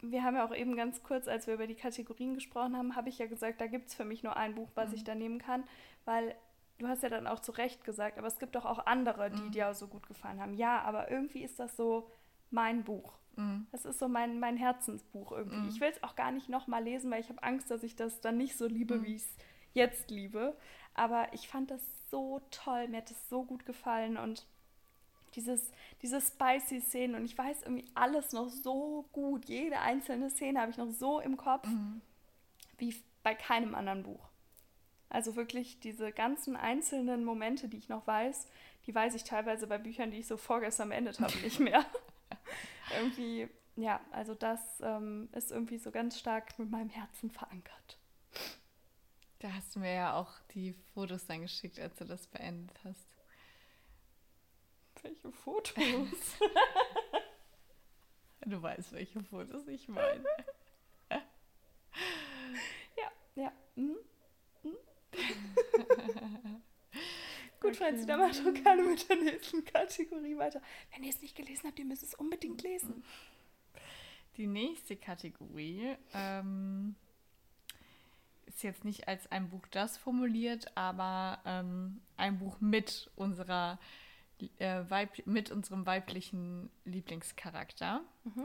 Wir 0.00 0.22
haben 0.22 0.36
ja 0.36 0.46
auch 0.46 0.54
eben 0.54 0.76
ganz 0.76 1.02
kurz, 1.02 1.26
als 1.28 1.46
wir 1.46 1.54
über 1.54 1.66
die 1.66 1.74
Kategorien 1.74 2.34
gesprochen 2.34 2.76
haben, 2.76 2.94
habe 2.94 3.08
ich 3.08 3.18
ja 3.18 3.26
gesagt, 3.26 3.60
da 3.60 3.66
gibt 3.66 3.88
es 3.88 3.94
für 3.94 4.04
mich 4.04 4.22
nur 4.22 4.36
ein 4.36 4.54
Buch, 4.54 4.68
was 4.74 4.90
Mhm. 4.90 4.94
ich 4.96 5.04
da 5.04 5.14
nehmen 5.14 5.38
kann, 5.38 5.64
weil 6.04 6.34
du 6.78 6.88
hast 6.88 7.02
ja 7.02 7.08
dann 7.08 7.26
auch 7.26 7.40
zu 7.40 7.52
Recht 7.52 7.84
gesagt, 7.84 8.18
aber 8.18 8.26
es 8.26 8.38
gibt 8.38 8.54
doch 8.54 8.64
auch 8.64 8.86
andere, 8.86 9.30
die 9.30 9.42
Mhm. 9.42 9.50
dir 9.52 9.68
auch 9.70 9.74
so 9.74 9.86
gut 9.86 10.06
gefallen 10.06 10.40
haben. 10.40 10.54
Ja, 10.54 10.82
aber 10.82 11.10
irgendwie 11.10 11.42
ist 11.42 11.58
das 11.58 11.76
so 11.76 12.10
mein 12.50 12.84
Buch. 12.84 13.14
Mhm. 13.36 13.66
Das 13.72 13.84
ist 13.84 13.98
so 13.98 14.08
mein, 14.08 14.38
mein 14.40 14.56
Herzensbuch 14.56 15.32
irgendwie. 15.32 15.56
Mhm. 15.56 15.68
Ich 15.68 15.80
will 15.80 15.90
es 15.90 16.02
auch 16.02 16.14
gar 16.16 16.30
nicht 16.32 16.48
nochmal 16.48 16.82
lesen, 16.84 17.10
weil 17.10 17.20
ich 17.20 17.28
habe 17.28 17.42
Angst, 17.42 17.70
dass 17.70 17.82
ich 17.82 17.96
das 17.96 18.20
dann 18.20 18.36
nicht 18.36 18.56
so 18.56 18.66
liebe, 18.66 18.96
Mhm. 18.98 19.04
wie 19.04 19.14
ich 19.16 19.22
es 19.22 19.36
jetzt 19.72 20.10
liebe. 20.10 20.56
Aber 20.94 21.32
ich 21.32 21.48
fand 21.48 21.70
das 21.70 21.82
so 22.10 22.40
toll, 22.50 22.86
mir 22.88 22.98
hat 22.98 23.10
das 23.10 23.28
so 23.28 23.44
gut 23.44 23.66
gefallen 23.66 24.16
und 24.16 24.46
dieses, 25.34 25.72
diese 26.00 26.20
spicy 26.20 26.80
Szenen 26.80 27.16
und 27.16 27.24
ich 27.24 27.36
weiß 27.36 27.62
irgendwie 27.62 27.86
alles 27.94 28.32
noch 28.32 28.48
so 28.50 29.04
gut. 29.10 29.46
Jede 29.46 29.80
einzelne 29.80 30.30
Szene 30.30 30.60
habe 30.60 30.70
ich 30.70 30.76
noch 30.76 30.92
so 30.92 31.18
im 31.18 31.36
Kopf 31.36 31.66
Mhm. 31.66 32.00
wie 32.78 32.94
bei 33.24 33.34
keinem 33.34 33.74
anderen 33.74 34.04
Buch. 34.04 34.28
Also 35.14 35.36
wirklich 35.36 35.78
diese 35.78 36.10
ganzen 36.10 36.56
einzelnen 36.56 37.24
Momente, 37.24 37.68
die 37.68 37.76
ich 37.76 37.88
noch 37.88 38.04
weiß, 38.04 38.48
die 38.84 38.92
weiß 38.92 39.14
ich 39.14 39.22
teilweise 39.22 39.68
bei 39.68 39.78
Büchern, 39.78 40.10
die 40.10 40.18
ich 40.18 40.26
so 40.26 40.36
vorgestern 40.36 40.88
beendet 40.88 41.20
habe, 41.20 41.38
nicht 41.38 41.60
mehr. 41.60 41.86
irgendwie, 42.96 43.48
ja, 43.76 44.00
also 44.10 44.34
das 44.34 44.80
ähm, 44.80 45.28
ist 45.30 45.52
irgendwie 45.52 45.78
so 45.78 45.92
ganz 45.92 46.18
stark 46.18 46.58
mit 46.58 46.68
meinem 46.68 46.88
Herzen 46.88 47.30
verankert. 47.30 48.00
Da 49.38 49.52
hast 49.52 49.76
du 49.76 49.78
mir 49.78 49.94
ja 49.94 50.16
auch 50.16 50.32
die 50.52 50.72
Fotos 50.72 51.26
dann 51.26 51.42
geschickt, 51.42 51.78
als 51.78 51.94
du 51.94 52.06
das 52.06 52.26
beendet 52.26 52.76
hast. 52.82 53.06
Welche 55.00 55.30
Fotos? 55.30 55.76
du 58.46 58.60
weißt, 58.60 58.90
welche 58.90 59.22
Fotos 59.22 59.68
ich 59.68 59.86
meine. 59.86 60.24
ja, 62.96 63.12
ja. 63.36 63.52
Mhm. 63.76 63.98
Gut, 67.60 67.70
okay. 67.70 67.74
Franzi, 67.74 68.06
dann 68.06 68.20
mach 68.20 68.34
doch 68.34 68.52
gerne 68.62 68.82
mit 68.82 69.08
der 69.08 69.16
nächsten 69.16 69.64
Kategorie 69.64 70.36
weiter. 70.36 70.60
Wenn 70.92 71.02
ihr 71.04 71.10
es 71.10 71.22
nicht 71.22 71.34
gelesen 71.36 71.66
habt, 71.66 71.78
ihr 71.78 71.84
müsst 71.84 72.02
es 72.02 72.14
unbedingt 72.14 72.62
lesen. 72.62 73.02
Die 74.36 74.46
nächste 74.46 74.96
Kategorie 74.96 75.96
ähm, 76.12 76.96
ist 78.46 78.62
jetzt 78.62 78.84
nicht 78.84 79.08
als 79.08 79.30
ein 79.30 79.48
Buch 79.48 79.66
das 79.70 79.96
formuliert, 79.96 80.76
aber 80.76 81.40
ähm, 81.44 82.00
ein 82.16 82.38
Buch 82.38 82.60
mit 82.60 83.10
unserer 83.16 83.78
äh, 84.58 84.82
Weib 84.88 85.26
mit 85.26 85.50
unserem 85.50 85.86
weiblichen 85.86 86.70
Lieblingscharakter. 86.84 88.02
Mhm. 88.24 88.42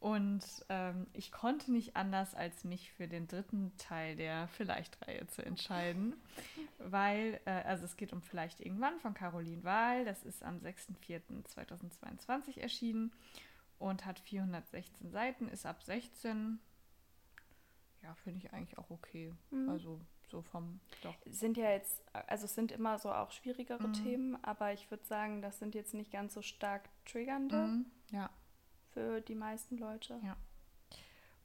Und 0.00 0.42
ähm, 0.70 1.06
ich 1.12 1.30
konnte 1.30 1.70
nicht 1.70 1.94
anders, 1.94 2.34
als 2.34 2.64
mich 2.64 2.90
für 2.90 3.06
den 3.06 3.28
dritten 3.28 3.76
Teil 3.76 4.16
der 4.16 4.48
Vielleicht-Reihe 4.48 5.26
zu 5.26 5.44
entscheiden, 5.44 6.14
weil, 6.78 7.38
äh, 7.44 7.50
also 7.50 7.84
es 7.84 7.98
geht 7.98 8.14
um 8.14 8.22
Vielleicht 8.22 8.60
irgendwann 8.60 8.98
von 9.00 9.12
Caroline 9.14 9.62
Wahl. 9.62 10.06
Das 10.06 10.24
ist 10.24 10.42
am 10.42 10.56
6.4.2022 10.58 12.58
erschienen 12.58 13.12
und 13.78 14.06
hat 14.06 14.20
416 14.20 15.10
Seiten, 15.10 15.48
ist 15.48 15.66
ab 15.66 15.82
16 15.82 16.58
ja, 18.02 18.14
finde 18.14 18.38
ich 18.38 18.52
eigentlich 18.52 18.78
auch 18.78 18.90
okay. 18.90 19.32
Mhm. 19.50 19.68
Also 19.68 20.00
so 20.30 20.42
vom 20.42 20.80
doch. 21.02 21.14
Sind 21.26 21.56
ja 21.56 21.70
jetzt, 21.70 22.02
also 22.12 22.44
es 22.44 22.54
sind 22.54 22.72
immer 22.72 22.98
so 22.98 23.12
auch 23.12 23.30
schwierigere 23.30 23.88
mhm. 23.88 23.92
Themen, 23.92 24.44
aber 24.44 24.72
ich 24.72 24.90
würde 24.90 25.04
sagen, 25.04 25.42
das 25.42 25.58
sind 25.58 25.74
jetzt 25.74 25.94
nicht 25.94 26.10
ganz 26.10 26.34
so 26.34 26.42
stark 26.42 26.88
triggernde. 27.04 27.56
Mhm. 27.56 27.86
Für 29.00 29.20
die 29.22 29.34
meisten 29.34 29.78
Leute. 29.78 30.20
Ja. 30.22 30.36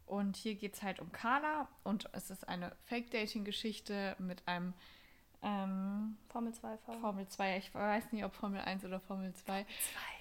Und 0.06 0.36
hier 0.36 0.56
geht 0.56 0.76
es 0.76 0.84
halt 0.84 1.00
um 1.00 1.12
Carla 1.12 1.68
und 1.84 2.10
es 2.12 2.30
ist 2.30 2.48
eine 2.48 2.76
Fake-Dating-Geschichte 2.84 4.16
mit 4.20 4.48
einem 4.48 4.74
ähm, 5.42 6.18
Formel 6.28 6.52
2-Fahrer. 6.52 7.00
Formel 7.00 7.28
2, 7.28 7.58
ich 7.58 7.74
weiß 7.74 8.12
nicht, 8.12 8.26
ob 8.26 8.34
Formel 8.34 8.62
1 8.62 8.84
oder 8.84 9.00
Formel 9.00 9.34
2. 9.34 9.66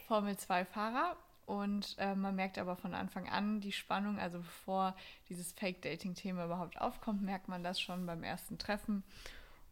Formel 0.06 0.34
2-Fahrer. 0.34 1.16
Und 1.46 1.96
äh, 1.98 2.14
man 2.14 2.36
merkt 2.36 2.56
aber 2.56 2.76
von 2.76 2.94
Anfang 2.94 3.28
an 3.28 3.60
die 3.60 3.72
Spannung, 3.72 4.18
also 4.18 4.38
bevor 4.38 4.94
dieses 5.28 5.52
Fake-Dating-Thema 5.52 6.46
überhaupt 6.46 6.80
aufkommt, 6.80 7.20
merkt 7.22 7.48
man 7.48 7.62
das 7.62 7.80
schon 7.80 8.06
beim 8.06 8.22
ersten 8.22 8.58
Treffen. 8.58 9.02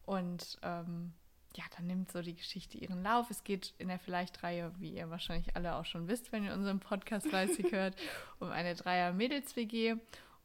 Und 0.04 0.58
ähm, 0.62 1.14
ja, 1.56 1.64
dann 1.76 1.86
nimmt 1.86 2.10
so 2.12 2.22
die 2.22 2.34
Geschichte 2.34 2.78
ihren 2.78 3.02
Lauf. 3.02 3.30
Es 3.30 3.44
geht 3.44 3.74
in 3.78 3.88
der 3.88 3.98
Vielleicht-Reihe, 3.98 4.72
wie 4.78 4.94
ihr 4.94 5.10
wahrscheinlich 5.10 5.56
alle 5.56 5.76
auch 5.76 5.84
schon 5.84 6.08
wisst, 6.08 6.32
wenn 6.32 6.44
ihr 6.44 6.54
unseren 6.54 6.80
Podcast 6.80 7.26
fleißig 7.28 7.72
hört, 7.72 7.96
um 8.38 8.50
eine 8.50 8.74
Dreier-Mädels-WG. 8.74 9.96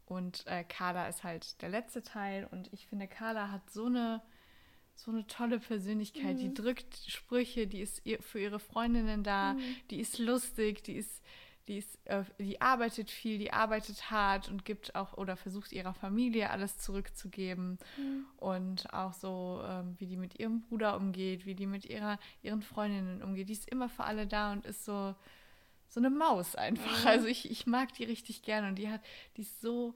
Und 0.06 0.46
äh, 0.48 0.64
Carla 0.64 1.08
ist 1.08 1.24
halt 1.24 1.62
der 1.62 1.70
letzte 1.70 2.02
Teil. 2.02 2.48
Und 2.50 2.72
ich 2.74 2.88
finde, 2.88 3.08
Carla 3.08 3.52
hat 3.52 3.70
so 3.70 3.86
eine 3.86 4.22
so 4.98 5.12
eine 5.12 5.26
tolle 5.28 5.60
Persönlichkeit. 5.60 6.38
Mhm. 6.38 6.40
Die 6.40 6.54
drückt 6.54 6.98
Sprüche, 7.08 7.68
die 7.68 7.82
ist 7.82 8.02
für 8.20 8.40
ihre 8.40 8.60
Freundinnen 8.60 9.24
da, 9.24 9.54
mhm. 9.54 9.62
die 9.92 10.00
ist 10.00 10.18
lustig, 10.18 10.84
die 10.84 10.96
ist, 10.96 11.22
die 11.68 11.78
ist, 11.78 12.00
äh, 12.06 12.24
die 12.40 12.62
arbeitet 12.62 13.12
viel, 13.12 13.38
die 13.38 13.52
arbeitet 13.52 14.10
hart 14.10 14.50
und 14.50 14.64
gibt 14.64 14.96
auch 14.96 15.18
oder 15.18 15.36
versucht 15.36 15.74
ihrer 15.74 15.94
Familie 15.94 16.50
alles 16.50 16.78
zurückzugeben. 16.78 17.78
Mhm. 17.98 18.26
Und 18.38 18.94
auch 18.94 19.14
so, 19.14 19.62
ähm, 19.66 19.96
wie 19.98 20.08
die 20.08 20.18
mit 20.18 20.40
ihrem 20.40 20.62
Bruder 20.62 20.96
umgeht, 20.96 21.46
wie 21.46 21.56
die 21.56 21.68
mit 21.68 21.86
ihrer, 21.86 22.20
ihren 22.42 22.62
Freundinnen 22.62 23.22
umgeht. 23.22 23.50
Die 23.50 23.54
ist 23.54 23.70
immer 23.70 23.90
für 23.90 24.06
alle 24.06 24.28
da 24.28 24.54
und 24.54 24.66
ist 24.66 24.86
so, 24.86 25.16
so 25.90 26.00
eine 26.00 26.10
Maus 26.10 26.56
einfach. 26.56 27.02
Mhm. 27.02 27.08
Also 27.08 27.28
ich, 27.28 27.52
ich 27.52 27.68
mag 27.68 27.94
die 27.94 28.06
richtig 28.06 28.44
gerne 28.44 28.70
und 28.70 28.76
die 28.76 28.90
hat, 28.90 29.02
die 29.36 29.42
ist 29.42 29.60
so, 29.60 29.94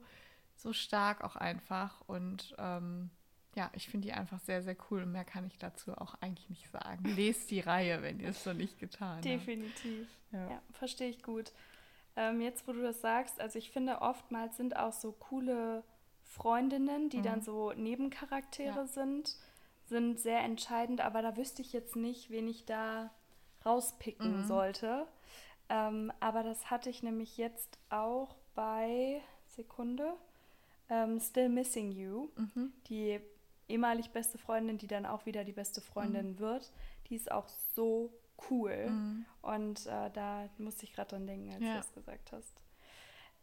so 0.56 0.72
stark 0.72 1.24
auch 1.24 1.36
einfach. 1.36 2.02
Und 2.06 2.54
ähm, 2.58 3.10
ja, 3.54 3.70
ich 3.74 3.88
finde 3.88 4.08
die 4.08 4.12
einfach 4.14 4.40
sehr, 4.40 4.62
sehr 4.62 4.76
cool 4.90 5.02
und 5.02 5.12
mehr 5.12 5.24
kann 5.24 5.46
ich 5.46 5.58
dazu 5.58 5.92
auch 5.92 6.14
eigentlich 6.20 6.48
nicht 6.48 6.70
sagen. 6.70 7.04
Lest 7.04 7.50
die 7.50 7.60
Reihe, 7.60 8.02
wenn 8.02 8.18
ihr 8.20 8.30
es 8.30 8.46
noch 8.46 8.54
nicht 8.54 8.78
getan 8.78 9.16
habt. 9.16 9.24
Definitiv. 9.24 10.08
Ja, 10.32 10.50
ja 10.50 10.62
verstehe 10.72 11.10
ich 11.10 11.22
gut. 11.22 11.52
Ähm, 12.16 12.40
jetzt, 12.40 12.66
wo 12.66 12.72
du 12.72 12.82
das 12.82 13.00
sagst, 13.00 13.40
also 13.40 13.58
ich 13.58 13.70
finde, 13.70 14.00
oftmals 14.00 14.56
sind 14.56 14.76
auch 14.76 14.92
so 14.92 15.12
coole 15.12 15.82
Freundinnen, 16.24 17.10
die 17.10 17.18
mhm. 17.18 17.22
dann 17.22 17.42
so 17.42 17.72
Nebencharaktere 17.72 18.76
ja. 18.76 18.86
sind, 18.86 19.36
sind 19.86 20.18
sehr 20.18 20.40
entscheidend, 20.40 21.00
aber 21.02 21.22
da 21.22 21.36
wüsste 21.36 21.62
ich 21.62 21.72
jetzt 21.72 21.96
nicht, 21.96 22.30
wen 22.30 22.48
ich 22.48 22.64
da 22.64 23.10
rauspicken 23.64 24.42
mhm. 24.42 24.46
sollte. 24.46 25.06
Ähm, 25.68 26.12
aber 26.20 26.42
das 26.42 26.70
hatte 26.70 26.90
ich 26.90 27.02
nämlich 27.02 27.36
jetzt 27.36 27.78
auch 27.90 28.34
bei 28.54 29.20
Sekunde. 29.46 30.14
Ähm, 30.88 31.20
Still 31.20 31.48
Missing 31.48 31.92
You, 31.92 32.28
mhm. 32.36 32.72
die 32.88 33.20
ehemalig 33.72 34.10
beste 34.10 34.38
Freundin, 34.38 34.78
die 34.78 34.86
dann 34.86 35.06
auch 35.06 35.26
wieder 35.26 35.44
die 35.44 35.52
beste 35.52 35.80
Freundin 35.80 36.32
mhm. 36.32 36.38
wird, 36.38 36.72
die 37.08 37.16
ist 37.16 37.30
auch 37.32 37.48
so 37.74 38.12
cool. 38.50 38.88
Mhm. 38.88 39.24
Und 39.40 39.86
äh, 39.86 40.10
da 40.10 40.48
musste 40.58 40.84
ich 40.84 40.92
gerade 40.92 41.10
dran 41.10 41.26
denken, 41.26 41.52
als 41.52 41.62
ja. 41.62 41.72
du 41.72 41.76
das 41.78 41.92
gesagt 41.92 42.32
hast. 42.32 42.62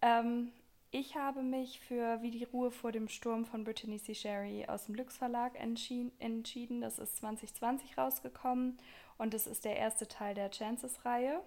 Ähm, 0.01 0.51
ich 0.91 1.15
habe 1.15 1.43
mich 1.43 1.79
für 1.79 2.21
Wie 2.21 2.31
die 2.31 2.45
Ruhe 2.45 2.71
vor 2.71 2.91
dem 2.91 3.07
Sturm 3.07 3.45
von 3.45 3.63
Brittany 3.63 3.99
C. 3.99 4.15
Sherry 4.15 4.65
aus 4.67 4.85
dem 4.85 4.95
Lux 4.95 5.17
Verlag 5.17 5.53
entschieden. 5.59 6.81
Das 6.81 6.97
ist 6.97 7.17
2020 7.17 7.97
rausgekommen 7.97 8.77
und 9.17 9.33
es 9.33 9.45
ist 9.45 9.65
der 9.65 9.77
erste 9.77 10.07
Teil 10.07 10.33
der 10.33 10.49
Chances-Reihe 10.49 11.41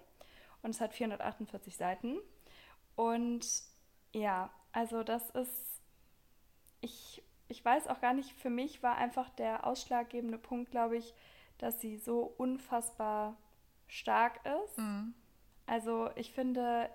und 0.62 0.70
es 0.70 0.80
hat 0.80 0.94
448 0.94 1.76
Seiten. 1.76 2.18
Und 2.94 3.46
ja, 4.12 4.50
also 4.70 5.02
das 5.02 5.30
ist, 5.30 5.80
ich 6.80 7.21
ich 7.52 7.62
weiß 7.62 7.86
auch 7.88 8.00
gar 8.00 8.14
nicht, 8.14 8.32
für 8.32 8.48
mich 8.48 8.82
war 8.82 8.96
einfach 8.96 9.28
der 9.28 9.66
ausschlaggebende 9.66 10.38
Punkt, 10.38 10.70
glaube 10.70 10.96
ich, 10.96 11.14
dass 11.58 11.80
sie 11.82 11.98
so 11.98 12.32
unfassbar 12.38 13.36
stark 13.88 14.40
ist. 14.64 14.78
Mhm. 14.78 15.12
Also 15.66 16.08
ich 16.16 16.32
finde, 16.32 16.88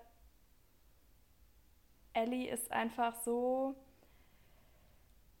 Ellie 2.12 2.50
ist 2.50 2.72
einfach 2.72 3.14
so, 3.22 3.76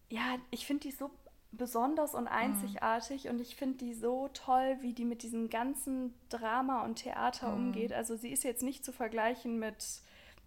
ja, 0.08 0.36
ich 0.52 0.66
finde 0.66 0.84
die 0.84 0.92
so 0.92 1.10
besonders 1.50 2.14
und 2.14 2.28
einzigartig 2.28 3.24
mhm. 3.24 3.30
und 3.30 3.40
ich 3.40 3.56
finde 3.56 3.78
die 3.78 3.94
so 3.94 4.28
toll, 4.28 4.78
wie 4.82 4.92
die 4.92 5.04
mit 5.04 5.24
diesem 5.24 5.50
ganzen 5.50 6.14
Drama 6.28 6.84
und 6.84 7.02
Theater 7.02 7.48
mhm. 7.48 7.66
umgeht. 7.66 7.92
Also 7.92 8.14
sie 8.14 8.30
ist 8.30 8.44
jetzt 8.44 8.62
nicht 8.62 8.84
zu 8.84 8.92
vergleichen 8.92 9.58
mit 9.58 9.84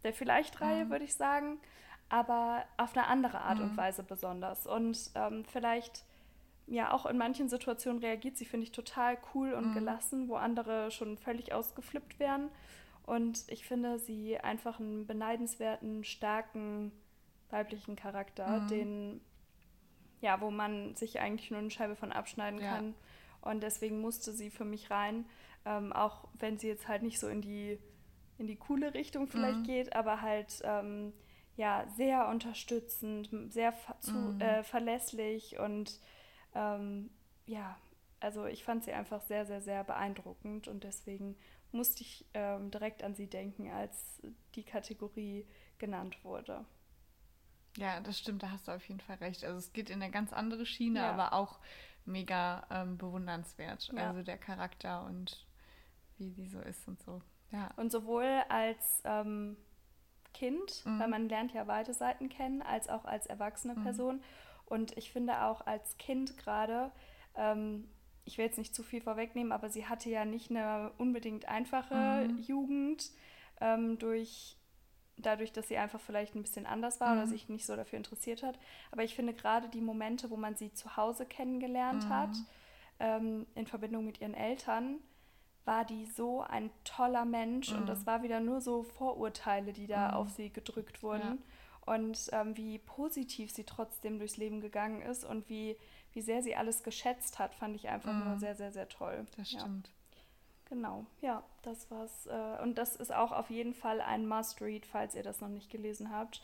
der 0.05 0.13
Vielleicht-Reihe, 0.13 0.85
mhm. 0.85 0.89
würde 0.91 1.03
ich 1.03 1.15
sagen 1.15 1.59
aber 2.11 2.65
auf 2.75 2.95
eine 2.95 3.07
andere 3.07 3.39
Art 3.39 3.59
mhm. 3.59 3.63
und 3.63 3.77
Weise 3.77 4.03
besonders. 4.03 4.67
Und 4.67 5.11
ähm, 5.15 5.45
vielleicht, 5.45 6.03
ja, 6.67 6.91
auch 6.91 7.05
in 7.05 7.17
manchen 7.17 7.47
Situationen 7.47 8.01
reagiert 8.01 8.37
sie, 8.37 8.43
finde 8.43 8.65
ich, 8.65 8.73
total 8.73 9.17
cool 9.33 9.53
und 9.53 9.69
mhm. 9.69 9.73
gelassen, 9.75 10.27
wo 10.27 10.35
andere 10.35 10.91
schon 10.91 11.17
völlig 11.17 11.53
ausgeflippt 11.53 12.19
wären. 12.19 12.49
Und 13.05 13.45
ich 13.47 13.65
finde 13.65 13.97
sie 13.97 14.37
einfach 14.37 14.81
einen 14.81 15.07
beneidenswerten, 15.07 16.03
starken 16.03 16.91
weiblichen 17.49 17.95
Charakter, 17.95 18.59
mhm. 18.59 18.67
den, 18.67 19.21
ja, 20.19 20.41
wo 20.41 20.51
man 20.51 20.93
sich 20.95 21.21
eigentlich 21.21 21.49
nur 21.49 21.61
eine 21.61 21.71
Scheibe 21.71 21.95
von 21.95 22.11
abschneiden 22.11 22.59
ja. 22.59 22.75
kann. 22.75 22.93
Und 23.39 23.63
deswegen 23.63 24.01
musste 24.01 24.33
sie 24.33 24.49
für 24.49 24.65
mich 24.65 24.91
rein, 24.91 25.25
ähm, 25.63 25.93
auch 25.93 26.27
wenn 26.33 26.59
sie 26.59 26.67
jetzt 26.67 26.89
halt 26.89 27.03
nicht 27.03 27.21
so 27.21 27.29
in 27.29 27.41
die, 27.41 27.79
in 28.37 28.47
die 28.47 28.57
coole 28.57 28.93
Richtung 28.93 29.27
vielleicht 29.27 29.59
mhm. 29.59 29.63
geht, 29.63 29.95
aber 29.95 30.21
halt 30.21 30.61
ähm, 30.65 31.13
ja 31.61 31.85
sehr 31.95 32.27
unterstützend, 32.27 33.29
sehr 33.53 33.71
ver 33.71 33.99
zu, 33.99 34.13
mhm. 34.13 34.41
äh, 34.41 34.63
verlässlich 34.63 35.59
und 35.59 35.99
ähm, 36.55 37.11
ja, 37.45 37.77
also 38.19 38.45
ich 38.45 38.63
fand 38.63 38.83
sie 38.83 38.93
einfach 38.93 39.21
sehr, 39.21 39.45
sehr, 39.45 39.61
sehr 39.61 39.83
beeindruckend 39.83 40.67
und 40.67 40.83
deswegen 40.83 41.37
musste 41.71 42.01
ich 42.01 42.25
ähm, 42.33 42.71
direkt 42.71 43.03
an 43.03 43.13
sie 43.13 43.27
denken, 43.27 43.69
als 43.71 44.21
die 44.55 44.63
Kategorie 44.63 45.47
genannt 45.77 46.17
wurde. 46.23 46.65
Ja, 47.77 48.01
das 48.01 48.17
stimmt, 48.17 48.41
da 48.41 48.49
hast 48.49 48.67
du 48.67 48.71
auf 48.71 48.85
jeden 48.87 48.99
Fall 48.99 49.17
recht. 49.17 49.45
Also 49.45 49.59
es 49.59 49.71
geht 49.71 49.91
in 49.91 50.01
eine 50.01 50.11
ganz 50.11 50.33
andere 50.33 50.65
Schiene, 50.65 50.99
ja. 50.99 51.11
aber 51.11 51.33
auch 51.33 51.59
mega 52.05 52.65
ähm, 52.71 52.97
bewundernswert. 52.97 53.91
Ja. 53.95 54.09
Also 54.09 54.23
der 54.23 54.39
Charakter 54.39 55.05
und 55.05 55.45
wie 56.17 56.31
die 56.31 56.47
so 56.47 56.59
ist 56.59 56.87
und 56.87 57.01
so. 57.03 57.21
Ja. 57.51 57.69
Und 57.77 57.91
sowohl 57.91 58.43
als 58.49 59.01
ähm, 59.05 59.57
Kind, 60.33 60.85
mhm. 60.85 60.99
weil 60.99 61.07
man 61.07 61.29
lernt 61.29 61.53
ja 61.53 61.63
beide 61.63 61.93
Seiten 61.93 62.29
kennen, 62.29 62.61
als 62.61 62.89
auch 62.89 63.05
als 63.05 63.25
erwachsene 63.27 63.75
mhm. 63.75 63.83
Person. 63.83 64.23
Und 64.65 64.97
ich 64.97 65.11
finde 65.11 65.43
auch 65.43 65.65
als 65.65 65.97
Kind 65.97 66.37
gerade, 66.37 66.91
ähm, 67.35 67.89
ich 68.23 68.37
will 68.37 68.45
jetzt 68.45 68.57
nicht 68.57 68.73
zu 68.75 68.83
viel 68.83 69.01
vorwegnehmen, 69.01 69.51
aber 69.51 69.69
sie 69.69 69.87
hatte 69.87 70.09
ja 70.09 70.25
nicht 70.25 70.49
eine 70.51 70.91
unbedingt 70.97 71.47
einfache 71.47 72.27
Mhm. 72.29 72.37
Jugend 72.37 73.11
ähm, 73.59 73.97
durch 73.99 74.57
dadurch, 75.17 75.51
dass 75.51 75.67
sie 75.67 75.77
einfach 75.77 75.99
vielleicht 75.99 76.33
ein 76.35 76.41
bisschen 76.41 76.65
anders 76.65 76.99
war 76.99 77.13
oder 77.13 77.25
Mhm. 77.25 77.29
sich 77.29 77.47
nicht 77.49 77.65
so 77.65 77.75
dafür 77.75 77.97
interessiert 77.97 78.41
hat. 78.41 78.57
Aber 78.91 79.03
ich 79.03 79.13
finde 79.15 79.33
gerade 79.33 79.69
die 79.69 79.81
Momente, 79.81 80.31
wo 80.31 80.37
man 80.37 80.55
sie 80.55 80.73
zu 80.73 80.95
Hause 80.97 81.25
kennengelernt 81.27 82.09
hat, 82.09 82.29
Mhm. 82.29 82.45
ähm, 82.99 83.47
in 83.53 83.67
Verbindung 83.67 84.05
mit 84.05 84.19
ihren 84.21 84.33
Eltern, 84.33 84.99
war 85.65 85.85
die 85.85 86.05
so 86.05 86.41
ein 86.41 86.71
toller 86.83 87.25
Mensch 87.25 87.71
und 87.71 87.81
Mhm. 87.81 87.85
das 87.87 88.05
war 88.05 88.23
wieder 88.23 88.39
nur 88.39 88.61
so 88.61 88.83
Vorurteile, 88.83 89.73
die 89.73 89.87
da 89.87 90.09
Mhm. 90.09 90.13
auf 90.15 90.29
sie 90.29 90.49
gedrückt 90.49 91.03
wurden. 91.03 91.41
Und 91.85 92.29
ähm, 92.31 92.55
wie 92.57 92.77
positiv 92.79 93.51
sie 93.51 93.63
trotzdem 93.63 94.19
durchs 94.19 94.37
Leben 94.37 94.61
gegangen 94.61 95.01
ist 95.01 95.23
und 95.23 95.49
wie, 95.49 95.75
wie 96.13 96.21
sehr 96.21 96.43
sie 96.43 96.55
alles 96.55 96.83
geschätzt 96.83 97.39
hat, 97.39 97.55
fand 97.55 97.75
ich 97.75 97.89
einfach 97.89 98.11
Mhm. 98.13 98.23
nur 98.29 98.37
sehr, 98.39 98.55
sehr, 98.55 98.71
sehr 98.71 98.87
toll. 98.89 99.25
Das 99.37 99.51
Ja. 99.51 99.59
stimmt. 99.59 99.89
Genau, 100.65 101.05
ja, 101.21 101.43
das 101.63 101.91
war's. 101.91 102.27
Äh, 102.27 102.61
und 102.63 102.77
das 102.77 102.95
ist 102.95 103.13
auch 103.13 103.31
auf 103.33 103.49
jeden 103.49 103.73
Fall 103.73 103.99
ein 103.99 104.27
Must-Read, 104.27 104.85
falls 104.85 105.15
ihr 105.15 105.23
das 105.23 105.41
noch 105.41 105.49
nicht 105.49 105.69
gelesen 105.69 106.11
habt 106.11 106.41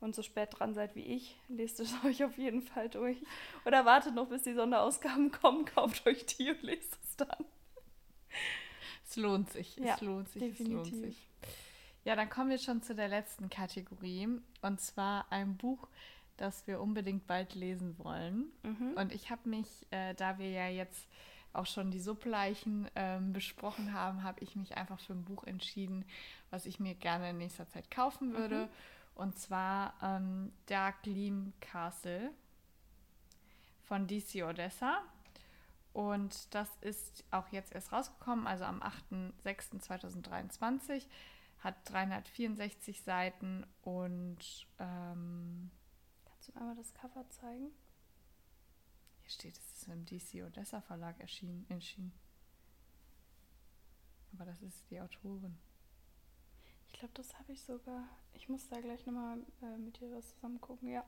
und 0.00 0.14
so 0.14 0.22
spät 0.22 0.50
dran 0.58 0.74
seid 0.74 0.94
wie 0.96 1.02
ich. 1.04 1.36
Lest 1.48 1.80
es 1.80 1.94
euch 2.04 2.22
auf 2.24 2.36
jeden 2.36 2.60
Fall 2.62 2.88
durch. 2.90 3.16
Oder 3.64 3.84
wartet 3.86 4.14
noch, 4.14 4.28
bis 4.28 4.42
die 4.42 4.52
Sonderausgaben 4.54 5.30
kommen, 5.32 5.64
kauft 5.64 6.06
euch 6.06 6.26
die 6.26 6.50
und 6.50 6.62
lest 6.62 6.98
es 7.02 7.16
dann. 7.16 7.44
Es 9.06 9.16
lohnt 9.16 9.50
sich. 9.50 9.76
Ja, 9.76 9.94
es 9.94 10.00
lohnt 10.02 10.28
sich. 10.28 10.42
Es 10.42 10.58
lohnt 10.60 10.86
definitiv. 10.86 11.16
sich. 11.16 11.28
Ja, 12.04 12.16
dann 12.16 12.30
kommen 12.30 12.50
wir 12.50 12.58
schon 12.58 12.82
zu 12.82 12.94
der 12.94 13.08
letzten 13.08 13.50
Kategorie. 13.50 14.28
Und 14.62 14.80
zwar 14.80 15.30
ein 15.30 15.56
Buch, 15.56 15.88
das 16.36 16.66
wir 16.66 16.80
unbedingt 16.80 17.26
bald 17.26 17.54
lesen 17.54 17.98
wollen. 17.98 18.50
Mhm. 18.62 18.92
Und 18.96 19.12
ich 19.12 19.30
habe 19.30 19.48
mich, 19.48 19.86
äh, 19.90 20.14
da 20.14 20.38
wir 20.38 20.50
ja 20.50 20.68
jetzt 20.68 21.08
auch 21.52 21.66
schon 21.66 21.90
die 21.90 21.98
Suppleichen 21.98 22.88
ähm, 22.94 23.32
besprochen 23.32 23.92
haben, 23.92 24.22
habe 24.22 24.40
ich 24.40 24.54
mich 24.56 24.76
einfach 24.76 25.00
für 25.00 25.12
ein 25.12 25.24
Buch 25.24 25.44
entschieden, 25.44 26.04
was 26.50 26.64
ich 26.64 26.78
mir 26.78 26.94
gerne 26.94 27.30
in 27.30 27.38
nächster 27.38 27.68
Zeit 27.68 27.90
kaufen 27.90 28.34
würde. 28.34 28.68
Und 29.14 29.36
zwar 29.36 29.94
ähm, 30.02 30.52
Dark 30.66 31.02
Gleam 31.02 31.52
Castle 31.60 32.30
von 33.82 34.06
DC 34.06 34.44
Odessa. 34.44 35.02
Und 35.92 36.54
das 36.54 36.68
ist 36.80 37.24
auch 37.30 37.48
jetzt 37.48 37.74
erst 37.74 37.92
rausgekommen, 37.92 38.46
also 38.46 38.64
am 38.64 38.80
8.6.2023. 38.82 41.06
Hat 41.58 41.76
364 41.90 43.02
Seiten 43.02 43.66
und 43.82 44.66
ähm, 44.78 45.70
Kannst 46.24 46.48
du 46.48 46.52
mir 46.52 46.60
einmal 46.60 46.76
das 46.76 46.94
Cover 46.94 47.28
zeigen? 47.28 47.70
hier 49.20 49.30
steht, 49.30 49.58
es 49.58 49.72
ist 49.74 49.88
im 49.88 50.06
DC 50.06 50.42
Odessa 50.46 50.80
Verlag 50.80 51.20
erschienen. 51.20 51.66
erschienen. 51.68 52.12
Aber 54.32 54.44
das 54.44 54.62
ist 54.62 54.88
die 54.90 55.00
Autorin. 55.00 55.58
Ich 56.88 56.92
glaube, 56.94 57.14
das 57.14 57.38
habe 57.38 57.52
ich 57.52 57.62
sogar. 57.62 58.08
Ich 58.32 58.48
muss 58.48 58.68
da 58.68 58.80
gleich 58.80 59.04
nochmal 59.06 59.38
äh, 59.62 59.76
mit 59.78 60.00
dir 60.00 60.12
was 60.16 60.34
zusammen 60.34 60.60
gucken, 60.60 60.88
ja. 60.88 61.04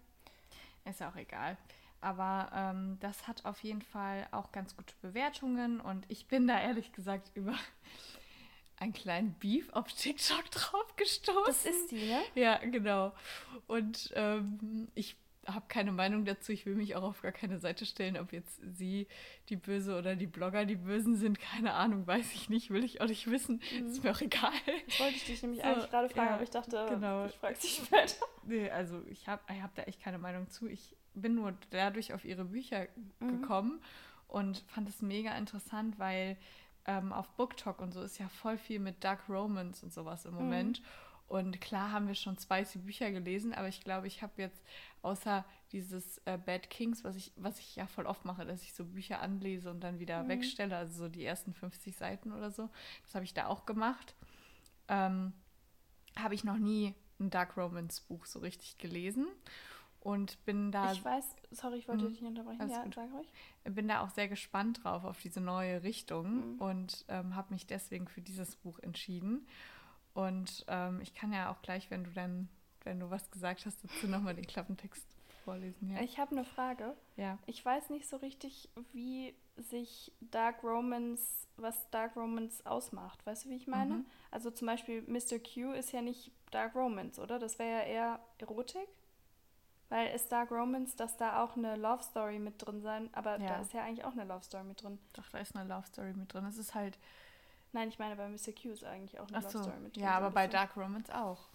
Ist 0.85 1.01
ja 1.01 1.11
auch 1.11 1.17
egal. 1.17 1.57
Aber 2.03 2.51
ähm, 2.53 2.99
das 3.01 3.29
hat 3.29 3.45
auf 3.45 3.63
jeden 3.63 3.81
Fall 3.81 4.27
auch 4.33 4.51
ganz 4.51 4.77
gute 4.77 4.95
Bewertungen 5.01 5.81
und 5.81 6.05
ich 6.09 6.27
bin 6.27 6.49
da 6.49 6.61
ehrlich 6.61 6.93
gesagt 6.93 7.31
über 7.35 7.55
einen 8.77 8.93
kleinen 8.93 9.35
Beef 9.35 9.71
auf 9.73 9.91
TikTok 9.93 10.45
drauf 10.51 10.97
gestoßen. 10.97 11.45
Das 11.47 11.65
ist 11.65 11.91
die, 11.93 12.07
ne? 12.07 12.21
Ja, 12.35 12.59
genau. 12.59 13.13
Und 13.69 14.13
ähm, 14.17 14.89
ich 14.97 15.17
habe 15.47 15.65
keine 15.69 15.93
Meinung 15.93 16.25
dazu. 16.25 16.53
Ich 16.53 16.67
will 16.67 16.75
mich 16.75 16.95
auch 16.97 17.03
auf 17.03 17.23
gar 17.23 17.33
keine 17.33 17.59
Seite 17.59 17.87
stellen, 17.87 18.17
ob 18.17 18.33
jetzt 18.33 18.61
sie 18.77 19.07
die 19.49 19.57
Böse 19.57 19.97
oder 19.97 20.17
die 20.17 20.27
Blogger 20.27 20.65
die 20.65 20.77
Bösen 20.77 21.17
sind. 21.17 21.39
Keine 21.39 21.75
Ahnung, 21.75 22.07
weiß 22.07 22.33
ich 22.35 22.49
nicht, 22.49 22.71
will 22.71 22.85
ich 22.85 23.01
auch 23.01 23.07
nicht 23.07 23.31
wissen. 23.31 23.61
Ist 23.87 24.03
mir 24.05 24.13
auch 24.13 24.21
egal. 24.21 24.53
Das 24.87 25.01
wollte 25.01 25.17
ich 25.17 25.25
dich 25.25 25.43
nämlich 25.43 25.61
So, 25.61 25.69
eigentlich 25.69 25.91
gerade 25.91 26.09
fragen, 26.09 26.29
ja, 26.29 26.35
aber 26.35 26.43
ich 26.43 26.51
dachte, 26.51 26.87
genau. 26.89 27.27
ich 27.27 27.35
frage 27.35 27.59
dich 27.59 27.75
später. 27.87 28.27
Nee, 28.45 28.71
also 28.71 29.03
ich 29.07 29.27
habe 29.29 29.43
ich 29.53 29.63
hab 29.63 29.75
da 29.75 29.83
echt 29.83 30.01
keine 30.01 30.19
Meinung 30.19 30.49
zu. 30.51 30.69
Ich 30.69 30.97
bin 31.15 31.35
nur 31.35 31.55
dadurch 31.71 32.13
auf 32.13 32.25
ihre 32.25 32.45
Bücher 32.45 32.87
Mhm. 33.21 33.29
gekommen 33.29 33.81
und 34.29 34.65
fand 34.69 34.89
es 34.89 35.03
mega 35.03 35.37
interessant, 35.37 35.99
weil 35.99 36.37
ähm, 36.87 37.13
auf 37.13 37.29
BookTok 37.37 37.81
und 37.81 37.93
so 37.93 38.03
ist 38.03 38.19
ja 38.19 38.29
voll 38.29 38.59
viel 38.59 38.81
mit 38.81 39.05
Dark 39.05 39.29
Romance 39.29 39.83
und 39.85 39.93
sowas 39.93 40.25
im 40.25 40.35
Moment. 40.35 40.83
Und 41.29 41.61
klar 41.63 41.93
haben 41.93 42.09
wir 42.09 42.15
schon 42.15 42.37
spicy 42.37 42.79
Bücher 42.79 43.11
gelesen, 43.11 43.55
aber 43.55 43.69
ich 43.69 43.81
glaube, 43.81 44.07
ich 44.07 44.21
habe 44.23 44.33
jetzt 44.43 44.63
außer 45.01 45.45
dieses 45.71 46.19
äh, 46.27 46.37
Bad 46.37 46.69
Kings, 46.69 47.05
was 47.05 47.17
ich, 47.17 47.33
was 47.37 47.59
ich 47.59 47.77
ja 47.77 47.87
voll 47.87 48.05
oft 48.07 48.25
mache, 48.27 48.45
dass 48.45 48.63
ich 48.63 48.75
so 48.75 48.85
Bücher 48.85 49.21
anlese 49.23 49.71
und 49.71 49.81
dann 49.81 49.99
wieder 49.99 50.25
Mhm. 50.25 50.29
wegstelle, 50.29 50.77
also 50.77 51.05
so 51.05 51.09
die 51.09 51.25
ersten 51.25 51.55
50 51.55 51.97
Seiten 51.97 52.33
oder 52.33 52.51
so. 52.51 52.69
Das 53.05 53.15
habe 53.15 53.25
ich 53.25 53.33
da 53.33 53.47
auch 53.47 53.65
gemacht. 53.65 54.15
Ähm, 54.89 55.33
habe 56.19 56.35
ich 56.35 56.45
noch 56.45 56.59
nie 56.59 56.95
ein 57.19 57.31
Dark 57.31 57.57
Romance 57.57 58.03
Buch 58.03 58.27
so 58.27 58.41
richtig 58.41 58.77
gelesen 58.79 59.27
und 60.03 60.45
bin 60.45 60.73
da 60.73 60.93
Ich 60.93 61.05
weiß, 61.05 61.25
sorry, 61.53 61.79
ich 61.79 61.89
wollte 61.89 62.05
Mhm. 62.05 62.09
dich 62.09 62.21
nicht 62.21 62.29
unterbrechen. 62.31 62.69
Ja, 62.69 62.83
gut. 62.85 62.95
sag 62.95 63.13
ruhig. 63.13 63.27
bin 63.65 63.89
da 63.89 64.03
auch 64.03 64.11
sehr 64.11 64.29
gespannt 64.29 64.83
drauf 64.85 65.05
auf 65.05 65.21
diese 65.21 65.41
neue 65.41 65.83
Richtung 65.83 66.55
Mhm. 66.55 66.59
und 66.61 67.05
ähm, 67.09 67.35
habe 67.37 67.53
mich 67.55 67.67
deswegen 67.67 68.09
für 68.09 68.21
dieses 68.21 68.57
Buch 68.57 68.79
entschieden. 68.81 69.47
Und 70.15 70.65
ähm, 70.69 71.01
ich 71.01 71.15
kann 71.15 71.33
ja 71.33 71.51
auch 71.51 71.63
gleich, 71.63 71.91
wenn 71.91 72.05
du 72.05 72.11
dann, 72.11 72.49
wenn 72.85 73.01
du 73.01 73.11
was 73.11 73.31
gesagt 73.31 73.65
hast, 73.65 73.83
dazu 73.85 74.07
nochmal 74.09 74.35
den 74.35 74.47
Klappentext 74.47 75.07
vorlesen. 75.45 75.91
Ja. 75.91 76.01
Ich 76.03 76.19
habe 76.19 76.33
eine 76.33 76.45
Frage. 76.45 76.95
ja. 77.17 77.39
Ich 77.47 77.65
weiß 77.65 77.91
nicht 77.91 78.09
so 78.09 78.17
richtig, 78.19 78.69
wie 78.93 79.35
sich 79.57 80.13
Dark 80.21 80.63
Romance, 80.63 81.47
was 81.57 81.89
Dark 81.91 82.17
Romance 82.17 82.65
ausmacht. 82.67 83.25
Weißt 83.27 83.45
du, 83.45 83.51
wie 83.51 83.57
ich 83.57 83.67
meine? 83.67 83.95
Mhm. 83.97 84.07
Also 84.31 84.51
zum 84.51 84.67
Beispiel 84.67 85.03
Mr. 85.03 85.39
Q 85.39 85.73
ist 85.73 85.93
ja 85.93 86.01
nicht 86.03 86.31
Dark 86.51 86.75
Romance, 86.75 87.21
oder? 87.21 87.39
Das 87.39 87.59
wäre 87.59 87.71
ja 87.81 87.85
eher 87.87 88.21
Erotik. 88.39 88.89
Weil 89.93 90.15
ist 90.15 90.33
Dark 90.33 90.51
Romance, 90.51 90.97
dass 90.97 91.19
da 91.19 91.45
auch 91.45 91.55
eine 91.55 91.77
Love 91.77 92.03
Story 92.03 92.39
mit 92.39 92.55
drin 92.65 92.81
sein, 92.81 93.11
aber 93.13 93.39
Ja. 93.39 93.49
da 93.49 93.61
ist 93.61 93.75
ja 93.75 93.83
eigentlich 93.83 94.05
auch 94.07 94.13
eine 94.13 94.25
Love 94.25 94.43
Story 94.43 94.65
mit 94.65 94.83
drin. 94.83 94.99
Doch, 95.13 95.29
da 95.29 95.39
ist 95.39 95.55
eine 95.55 95.69
Love 95.69 95.87
Story 95.87 96.15
mit 96.15 96.33
drin. 96.33 96.47
Es 96.47 96.57
ist 96.57 96.75
halt, 96.75 96.99
Nein, 97.75 97.89
ich 97.89 97.99
meine, 97.99 98.17
bei 98.17 98.27
Mr. 98.29 98.53
Q 98.53 98.71
ist 98.71 98.85
eigentlich 98.85 99.19
auch 99.21 99.29
eine 99.29 99.37
ach 99.39 99.43
Love 99.43 99.53
so, 99.53 99.63
Story 99.65 99.79
mit 99.81 99.95
drin. 99.97 100.03
ja, 100.05 100.13
aber 100.17 100.31
bei. 100.31 100.47
Dark 100.47 100.77
Romance 100.77 101.11
auch. 101.15 101.49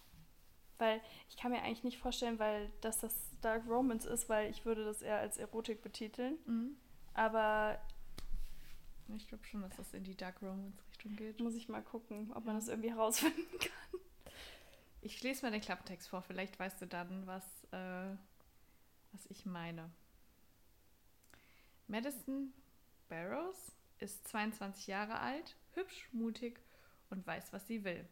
Weil 0.77 1.01
ich 1.29 1.37
kann 1.37 1.51
mir 1.51 1.61
eigentlich 1.63 1.83
nicht 1.83 1.97
vorstellen, 1.97 2.37
weil 2.39 2.71
dass 2.81 2.99
das 2.99 3.13
Dark 3.41 3.63
Romance 3.67 4.05
ist, 4.07 4.29
weil 4.29 4.49
ich 4.51 4.65
würde 4.65 4.85
das 4.85 5.01
eher 5.01 5.17
als 5.17 5.37
Erotik 5.37 5.81
betiteln. 5.81 6.37
Mhm. 6.45 6.77
Aber 7.15 7.79
Ich 9.15 9.27
glaube 9.27 9.45
schon, 9.45 9.61
dass 9.61 9.75
das 9.77 9.93
in 9.93 10.03
die 10.03 10.15
Dark 10.15 10.41
Romance 10.43 10.77
Richtung 10.91 11.15
geht. 11.15 11.39
muss 11.39 11.55
ich 11.55 11.69
mal 11.69 11.81
gucken, 11.81 12.31
ob 12.35 12.45
man 12.45 12.55
Ja. 12.55 12.59
das 12.59 12.67
irgendwie 12.67 12.91
herausfinden 12.91 13.57
kann. 13.59 13.99
Ich 15.07 15.23
lese 15.23 15.43
mal 15.45 15.53
den 15.53 15.61
Klappentext 15.61 16.09
vor, 16.09 16.21
vielleicht 16.21 16.59
weißt 16.59 16.81
du 16.81 16.85
dann, 16.85 17.25
was, 17.25 17.45
äh, 17.71 18.13
was 19.13 19.25
ich 19.29 19.45
meine. 19.45 19.89
Madison 21.87 22.51
Barrows 23.07 23.71
ist 23.99 24.27
22 24.27 24.87
Jahre 24.87 25.21
alt, 25.21 25.55
hübsch, 25.75 26.09
mutig 26.11 26.59
und 27.09 27.25
weiß, 27.25 27.53
was 27.53 27.65
sie 27.67 27.85
will. 27.85 28.05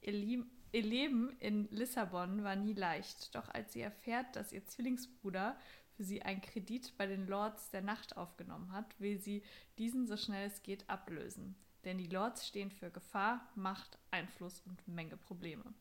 Ihr, 0.00 0.14
Lie 0.14 0.46
ihr 0.72 0.82
Leben 0.82 1.36
in 1.38 1.68
Lissabon 1.68 2.42
war 2.42 2.56
nie 2.56 2.72
leicht, 2.72 3.34
doch 3.34 3.50
als 3.50 3.74
sie 3.74 3.82
erfährt, 3.82 4.34
dass 4.34 4.52
ihr 4.52 4.64
Zwillingsbruder 4.64 5.60
für 5.98 6.04
sie 6.04 6.22
einen 6.22 6.40
Kredit 6.40 6.96
bei 6.96 7.06
den 7.06 7.26
Lords 7.26 7.68
der 7.72 7.82
Nacht 7.82 8.16
aufgenommen 8.16 8.72
hat, 8.72 8.98
will 8.98 9.20
sie 9.20 9.42
diesen 9.76 10.06
so 10.06 10.16
schnell 10.16 10.46
es 10.46 10.62
geht 10.62 10.88
ablösen. 10.88 11.56
Denn 11.84 11.98
die 11.98 12.08
Lords 12.08 12.48
stehen 12.48 12.70
für 12.70 12.90
Gefahr, 12.90 13.46
Macht, 13.54 13.98
Einfluss 14.10 14.62
und 14.64 14.88
Menge 14.88 15.18
Probleme. 15.18 15.74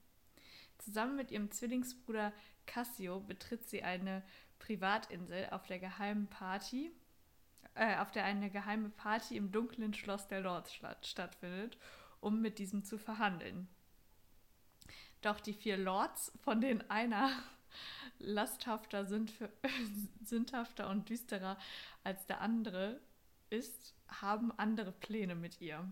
Zusammen 0.81 1.15
mit 1.15 1.31
ihrem 1.31 1.51
Zwillingsbruder 1.51 2.33
Cassio 2.65 3.19
betritt 3.19 3.69
sie 3.69 3.83
eine 3.83 4.23
Privatinsel 4.59 5.49
auf 5.51 5.65
der 5.65 5.79
geheimen 5.79 6.27
Party, 6.27 6.91
äh, 7.75 7.97
auf 7.97 8.11
der 8.11 8.25
eine 8.25 8.49
geheime 8.49 8.89
Party 8.89 9.37
im 9.37 9.51
dunklen 9.51 9.93
Schloss 9.93 10.27
der 10.27 10.41
Lords 10.41 10.73
statt, 10.73 11.05
stattfindet, 11.05 11.77
um 12.19 12.41
mit 12.41 12.59
diesem 12.59 12.83
zu 12.83 12.97
verhandeln. 12.97 13.67
Doch 15.21 15.39
die 15.39 15.53
vier 15.53 15.77
Lords, 15.77 16.31
von 16.43 16.61
denen 16.61 16.89
einer 16.89 17.29
lasthafter, 18.19 19.05
sündhafter 20.23 20.89
und 20.89 21.09
düsterer 21.09 21.57
als 22.03 22.25
der 22.25 22.41
andere 22.41 22.99
ist, 23.49 23.95
haben 24.07 24.51
andere 24.57 24.91
Pläne 24.91 25.35
mit 25.35 25.61
ihr. 25.61 25.91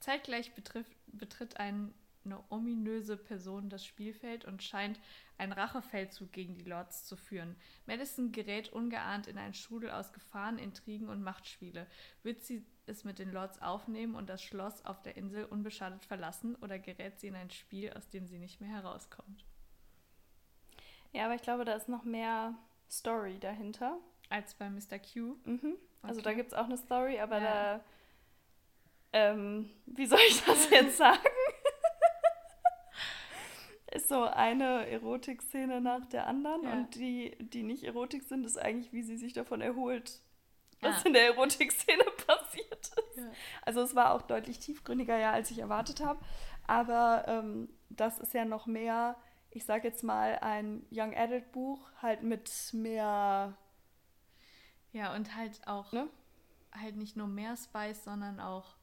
Zeitgleich 0.00 0.54
betrifft, 0.54 0.96
betritt 1.06 1.58
ein, 1.58 1.94
eine 2.24 2.42
ominöse 2.50 3.16
Person 3.16 3.68
das 3.68 3.84
Spielfeld 3.84 4.44
und 4.44 4.62
scheint 4.62 5.00
einen 5.38 5.52
Rachefeldzug 5.52 6.30
gegen 6.32 6.54
die 6.54 6.64
Lords 6.64 7.04
zu 7.06 7.16
führen. 7.16 7.56
Madison 7.86 8.32
gerät 8.32 8.72
ungeahnt 8.72 9.26
in 9.26 9.38
einen 9.38 9.54
Strudel 9.54 9.90
aus 9.90 10.12
Gefahren, 10.12 10.58
Intrigen 10.58 11.08
und 11.08 11.22
Machtspiele. 11.22 11.86
Wird 12.22 12.42
sie 12.42 12.64
es 12.86 13.04
mit 13.04 13.18
den 13.18 13.32
Lords 13.32 13.60
aufnehmen 13.62 14.14
und 14.14 14.28
das 14.28 14.42
Schloss 14.42 14.84
auf 14.84 15.02
der 15.02 15.16
Insel 15.16 15.44
unbeschadet 15.44 16.04
verlassen 16.04 16.54
oder 16.56 16.78
gerät 16.78 17.18
sie 17.20 17.28
in 17.28 17.34
ein 17.36 17.50
Spiel, 17.50 17.92
aus 17.92 18.08
dem 18.08 18.26
sie 18.26 18.38
nicht 18.38 18.60
mehr 18.60 18.70
herauskommt? 18.70 19.44
Ja, 21.12 21.24
aber 21.26 21.34
ich 21.34 21.42
glaube, 21.42 21.64
da 21.64 21.74
ist 21.74 21.88
noch 21.88 22.04
mehr 22.04 22.54
Story 22.90 23.38
dahinter. 23.38 23.98
Als 24.30 24.54
bei 24.54 24.70
Mr. 24.70 24.98
Q. 24.98 25.36
Mhm. 25.44 25.76
Also 26.02 26.20
Okay. 26.20 26.30
da 26.30 26.32
gibt 26.34 26.52
es 26.52 26.54
auch 26.58 26.64
eine 26.64 26.76
Story, 26.78 27.18
aber 27.20 27.38
Ja. 27.40 27.44
da. 27.78 27.84
Ähm, 29.12 29.68
wie 29.86 30.06
soll 30.06 30.18
ich 30.26 30.42
das 30.42 30.70
jetzt 30.70 30.96
sagen? 30.96 31.18
Ist 33.94 34.08
so 34.08 34.22
eine 34.24 34.88
Erotikszene 34.88 35.80
nach 35.80 36.06
der 36.06 36.26
anderen 36.26 36.62
Ja. 36.64 36.72
und 36.72 36.94
die, 36.94 37.36
die 37.40 37.62
nicht 37.62 37.84
Erotik 37.84 38.22
sind, 38.24 38.44
ist 38.46 38.58
eigentlich, 38.58 38.92
wie 38.92 39.02
sie 39.02 39.16
sich 39.16 39.32
davon 39.32 39.60
erholt, 39.60 40.20
was 40.80 41.02
Ah. 41.04 41.06
in 41.06 41.12
der 41.12 41.26
Erotikszene 41.26 42.04
passiert 42.26 42.90
ist. 43.10 43.16
Ja. 43.18 43.30
Also 43.62 43.82
es 43.82 43.94
war 43.94 44.12
auch 44.14 44.22
deutlich 44.22 44.58
tiefgründiger, 44.58 45.16
ja, 45.18 45.32
als 45.32 45.50
ich 45.50 45.58
erwartet 45.58 46.00
habe. 46.04 46.20
Aber 46.66 47.24
ähm, 47.28 47.68
das 47.90 48.18
ist 48.18 48.34
ja 48.34 48.44
noch 48.44 48.66
mehr, 48.66 49.16
ich 49.50 49.64
sag 49.64 49.84
jetzt 49.84 50.02
mal, 50.04 50.38
ein 50.40 50.86
Young 50.90 51.14
Adult 51.14 51.52
Buch, 51.52 51.88
halt 52.00 52.22
mit 52.22 52.50
mehr, 52.72 53.56
Ja, 54.92 55.14
und 55.14 55.36
halt 55.36 55.66
auch, 55.66 55.92
ne? 55.92 56.08
halt 56.74 56.96
nicht 56.96 57.16
nur 57.16 57.26
mehr 57.28 57.54
Spice, 57.56 58.02
sondern 58.04 58.40
auch 58.40 58.76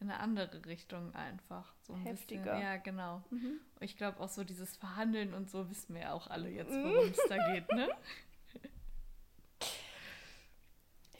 in 0.00 0.10
eine 0.10 0.20
andere 0.20 0.64
Richtung 0.66 1.14
einfach. 1.14 1.74
So 1.82 1.92
ein 1.94 2.02
Heftiger. 2.02 2.42
Bisschen. 2.44 2.60
Ja, 2.60 2.76
genau. 2.76 3.22
Mhm. 3.30 3.60
Ich 3.80 3.96
glaube 3.96 4.20
auch 4.20 4.28
so 4.28 4.44
dieses 4.44 4.76
Verhandeln 4.76 5.34
und 5.34 5.50
so 5.50 5.68
wissen 5.70 5.94
wir 5.94 6.02
ja 6.02 6.12
auch 6.12 6.28
alle 6.28 6.48
jetzt, 6.50 6.70
Mhm. 6.72 6.84
worum 6.84 7.08
es 7.08 7.18
da 7.28 7.52
geht, 7.52 7.68
ne? 7.72 7.88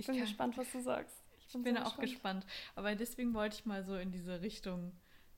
Ich 0.01 0.07
bin 0.07 0.15
kann- 0.17 0.25
gespannt, 0.25 0.57
was 0.57 0.71
du 0.73 0.81
sagst. 0.81 1.25
Ich 1.47 1.53
bin 1.53 1.63
bin 1.65 1.75
sehr 1.75 1.87
auch 1.87 1.99
gespannt. 1.99 2.47
Aber 2.77 2.95
deswegen 2.95 3.35
wollte 3.35 3.57
ich 3.57 3.67
mal 3.67 3.83
so 3.85 3.97
in 3.97 4.13
diese 4.13 4.41
Richtung 4.43 4.93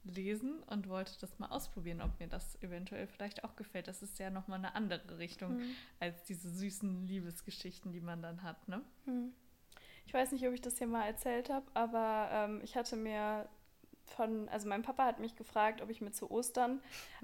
lesen 0.05 0.63
und 0.65 0.89
wollte 0.89 1.13
das 1.21 1.39
mal 1.39 1.49
ausprobieren, 1.49 2.01
ob 2.03 2.19
mir 2.21 2.29
das 2.29 2.61
eventuell 2.63 3.07
vielleicht 3.07 3.45
auch 3.45 3.55
gefällt. 3.57 3.87
Das 3.89 4.03
ist 4.03 4.19
ja 4.19 4.31
nochmal 4.31 4.59
eine 4.59 4.75
andere 4.75 5.19
Richtung 5.19 5.59
Mhm. 5.59 5.75
als 5.99 6.25
diese 6.25 6.51
süßen 6.51 7.07
Liebesgeschichten, 7.07 7.93
die 7.93 8.01
man 8.01 8.23
dann 8.23 8.43
hat, 8.43 8.67
ne? 8.69 8.83
Hm. 9.05 9.33
Ich 10.11 10.15
weiß 10.15 10.33
nicht, 10.33 10.45
ob 10.49 10.53
ich 10.53 10.61
das 10.61 10.77
hier 10.77 10.89
mal 10.89 11.07
erzählt 11.07 11.51
habe, 11.51 11.65
aber 11.73 12.29
ähm, 12.33 12.61
ich 12.65 12.77
hatte 12.77 12.97
mir 12.97 13.49
von, 14.07 14.49
also 14.49 14.69
mein 14.69 14.83
Papa 14.83 15.05
hat 15.05 15.21
mich 15.21 15.37
gefragt, 15.37 15.81
ob 15.83 15.89
ich 15.89 16.01
mir 16.01 16.11
zu 16.11 16.29
Ostern 16.33 16.81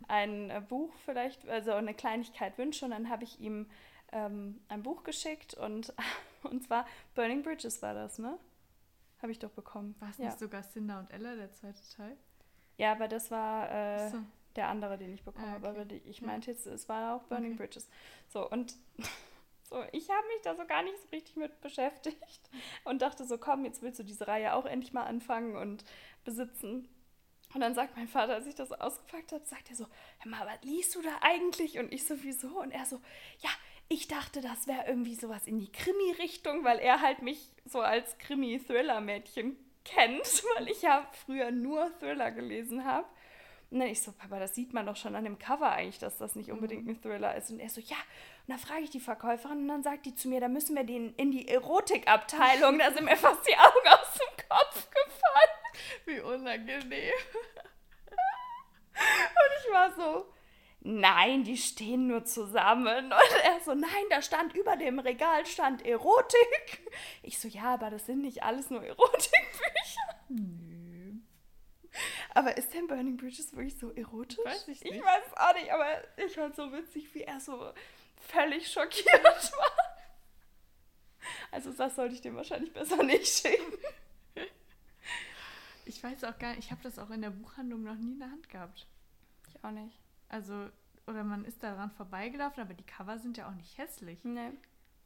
ein 0.07 0.51
äh, 0.51 0.61
Buch 0.61 0.95
vielleicht, 1.05 1.49
also 1.49 1.73
eine 1.73 1.95
Kleinigkeit 1.95 2.57
wünsche 2.59 2.85
und 2.85 2.93
dann 2.93 3.09
habe 3.11 3.25
ich 3.25 3.41
ihm 3.41 3.69
ähm, 4.13 4.61
ein 4.69 4.85
Buch 4.85 5.03
geschickt 5.03 5.55
und, 5.55 5.93
und 6.45 6.63
zwar 6.63 6.87
Burning 7.17 7.43
Bridges 7.43 7.83
war 7.83 7.93
das, 7.93 8.21
ne? 8.21 8.39
Habe 9.21 9.33
ich 9.33 9.41
doch 9.41 9.51
bekommen. 9.51 9.97
War 9.99 10.11
es 10.11 10.19
ja. 10.19 10.27
nicht 10.27 10.39
sogar 10.39 10.63
Cinda 10.63 11.01
und 11.01 11.11
Ella, 11.13 11.35
der 11.35 11.51
zweite 11.51 11.81
Teil? 11.97 12.17
ja, 12.77 12.93
aber 12.93 13.09
das 13.09 13.33
war 13.33 13.69
äh, 13.69 14.07
Achso. 14.07 14.19
der 14.55 14.69
andere, 14.69 14.97
den 14.97 15.13
ich 15.13 15.25
bekommen 15.25 15.45
Ah, 15.45 15.53
habe. 15.55 15.71
okay. 15.71 15.81
Aber 15.81 15.93
ich 16.09 16.23
meinte 16.23 16.53
jetzt, 16.53 16.69
es 16.69 16.89
war 16.89 17.17
auch 17.17 17.25
Burning 17.25 17.55
Okay. 17.55 17.65
Bridges. 17.65 17.89
So, 18.29 18.49
und 18.49 18.77
so, 19.69 19.83
ich 19.93 20.09
habe 20.11 20.27
mich 20.29 20.43
da 20.43 20.55
so 20.55 20.65
gar 20.67 20.83
nicht 20.83 20.99
so 21.01 21.09
richtig 21.09 21.37
mit 21.37 21.61
beschäftigt 21.61 22.51
und 22.85 23.03
dachte 23.03 23.25
so, 23.25 23.39
komm, 23.39 23.65
jetzt 23.65 23.83
willst 23.83 23.99
du 23.99 24.05
diese 24.05 24.27
Reihe 24.29 24.55
auch 24.55 24.67
endlich 24.67 24.93
mal 24.93 25.05
anfangen 25.05 25.57
und 25.57 25.85
besitzen. 26.25 26.89
Und 27.55 27.61
dann 27.61 27.75
sagt 27.75 27.97
mein 27.97 28.09
Vater, 28.09 28.35
als 28.35 28.47
ich 28.47 28.55
das 28.55 28.73
ausgepackt 28.73 29.33
habe, 29.33 29.45
sagt 29.45 29.71
er 29.71 29.77
so, 29.77 29.87
hör 30.19 30.31
mal, 30.31 30.47
was 30.47 30.63
liest 30.63 30.95
du 30.95 31.03
da 31.03 31.11
eigentlich? 31.21 31.79
Und 31.79 31.93
ich 31.93 32.07
sowieso. 32.07 32.61
Und 32.61 32.71
er 32.71 32.85
so, 32.85 33.01
ja, 33.39 33.51
ich 33.89 34.09
dachte, 34.09 34.41
das 34.41 34.67
wäre 34.67 34.87
irgendwie 34.87 35.15
sowas 35.15 35.47
in 35.47 35.59
die 35.59 35.71
Krimi-Richtung, 35.71 36.65
weil 36.65 36.79
er 36.79 37.01
halt 37.01 37.23
mich 37.23 37.55
so 37.65 37.81
als 37.81 38.19
Krimi-Thriller-Mädchen 38.19 39.57
kennt, 39.85 40.45
weil 40.57 40.69
ich 40.69 40.83
ja 40.83 41.09
früher 41.25 41.51
nur 41.51 41.97
Thriller 41.99 42.31
gelesen 42.31 42.85
habe. 42.85 43.09
Und 43.71 43.81
dann 43.81 43.89
ich 43.89 44.01
so, 44.01 44.13
Papa, 44.13 44.39
das 44.39 44.55
sieht 44.55 44.73
man 44.73 44.87
doch 44.87 44.95
schon 44.97 45.17
an 45.17 45.25
dem 45.25 45.39
Cover 45.39 45.71
eigentlich, 45.71 45.99
dass 45.99 46.19
das 46.19 46.37
nicht 46.37 46.53
unbedingt 46.53 46.87
ein 46.89 47.01
Thriller 47.01 47.35
ist. 47.35 47.51
Und 47.51 47.59
er 47.59 47.69
so, 47.69 47.81
ja. 47.81 47.97
Und 48.47 48.53
dann 48.53 48.59
frage 48.59 48.83
ich 48.83 48.91
die 48.91 49.01
Verkäuferin 49.01 49.59
und 49.59 49.69
dann 49.69 49.83
sagt 49.83 50.07
die 50.07 50.15
zu 50.15 50.29
mir, 50.29 50.41
da 50.41 50.49
müssen 50.49 50.77
wir 50.77 50.85
den 50.85 51.15
in 51.15 51.33
die 51.33 51.49
Erotikabteilung. 51.49 52.79
Da 52.79 52.93
sind 52.93 53.07
mir 53.07 53.17
fast 53.17 53.45
die 53.49 53.57
Augen 53.57 53.89
aus 53.89 54.15
dem 54.15 54.47
Kopf 54.49 54.89
gefallen. 54.91 56.05
Wie 56.05 56.21
unangenehm. 56.21 57.15
Und 58.95 59.51
ich 59.61 59.73
war 59.73 59.93
so, 59.95 60.27
nein, 60.81 61.43
die 61.43 61.57
stehen 61.57 62.07
nur 62.07 62.25
zusammen. 62.25 63.07
Und 63.07 63.45
er 63.45 63.61
so, 63.65 63.75
nein, 63.75 64.05
da 64.11 64.23
stand 64.23 64.55
über 64.55 64.77
dem 64.77 65.01
Regal 65.01 65.45
stand 65.45 65.85
Erotik. 65.85 66.89
Ich 67.23 67.41
so, 67.41 67.49
ja, 67.49 67.75
aber 67.75 67.91
das 67.91 68.07
sind 68.07 68.23
nicht 68.23 68.45
alles 68.45 68.71
nur 68.71 68.85
Erotikbücher. 68.85 70.21
Nö. 70.29 70.76
Aber 72.35 72.57
ist 72.57 72.73
denn 72.75 72.87
Burning 72.87 73.17
Bridges 73.17 73.53
wirklich 73.55 73.79
so 73.79 73.91
erotisch? 73.93 74.45
Weiß 74.45 74.69
ich 74.69 74.85
Ich 74.85 74.91
nicht. 74.93 75.05
weiß 75.05 75.23
es 75.27 75.37
auch 75.37 75.55
nicht, 75.55 75.71
aber 75.73 75.87
ich 76.19 76.35
fand 76.35 76.55
so 76.57 76.73
witzig, 76.73 77.13
wie 77.15 77.23
er 77.23 77.41
so 77.41 77.73
völlig 78.17 78.71
schockiert 78.71 79.25
war. 79.25 79.73
Also 81.51 81.73
das 81.73 81.97
sollte 81.97 82.15
ich 82.15 82.21
dem 82.21 82.37
wahrscheinlich 82.37 82.73
besser 82.73 83.03
nicht 83.03 83.27
schicken. 83.27 83.73
Ich 85.85 86.03
weiß 86.03 86.25
auch 86.25 86.39
gar 86.39 86.51
nicht, 86.51 86.65
ich 86.65 86.71
habe 86.73 86.83
das 86.83 86.99
auch 86.99 87.11
in 87.11 87.23
der 87.23 87.31
Buchhandlung 87.31 87.83
noch 87.85 87.95
nie 87.95 88.13
in 88.13 88.19
der 88.19 88.31
Hand 88.31 88.49
gehabt. 88.49 88.87
Ich 89.49 89.65
auch 89.65 89.71
nicht. 89.71 89.99
Also, 90.29 90.69
oder 91.07 91.23
man 91.23 91.45
ist 91.45 91.63
daran 91.63 91.91
vorbeigelaufen, 91.93 92.61
aber 92.63 92.75
die 92.75 92.85
Cover 92.85 93.19
sind 93.19 93.37
ja 93.37 93.49
auch 93.49 93.55
nicht 93.55 93.79
hässlich. 93.79 94.25
Nee. 94.25 94.51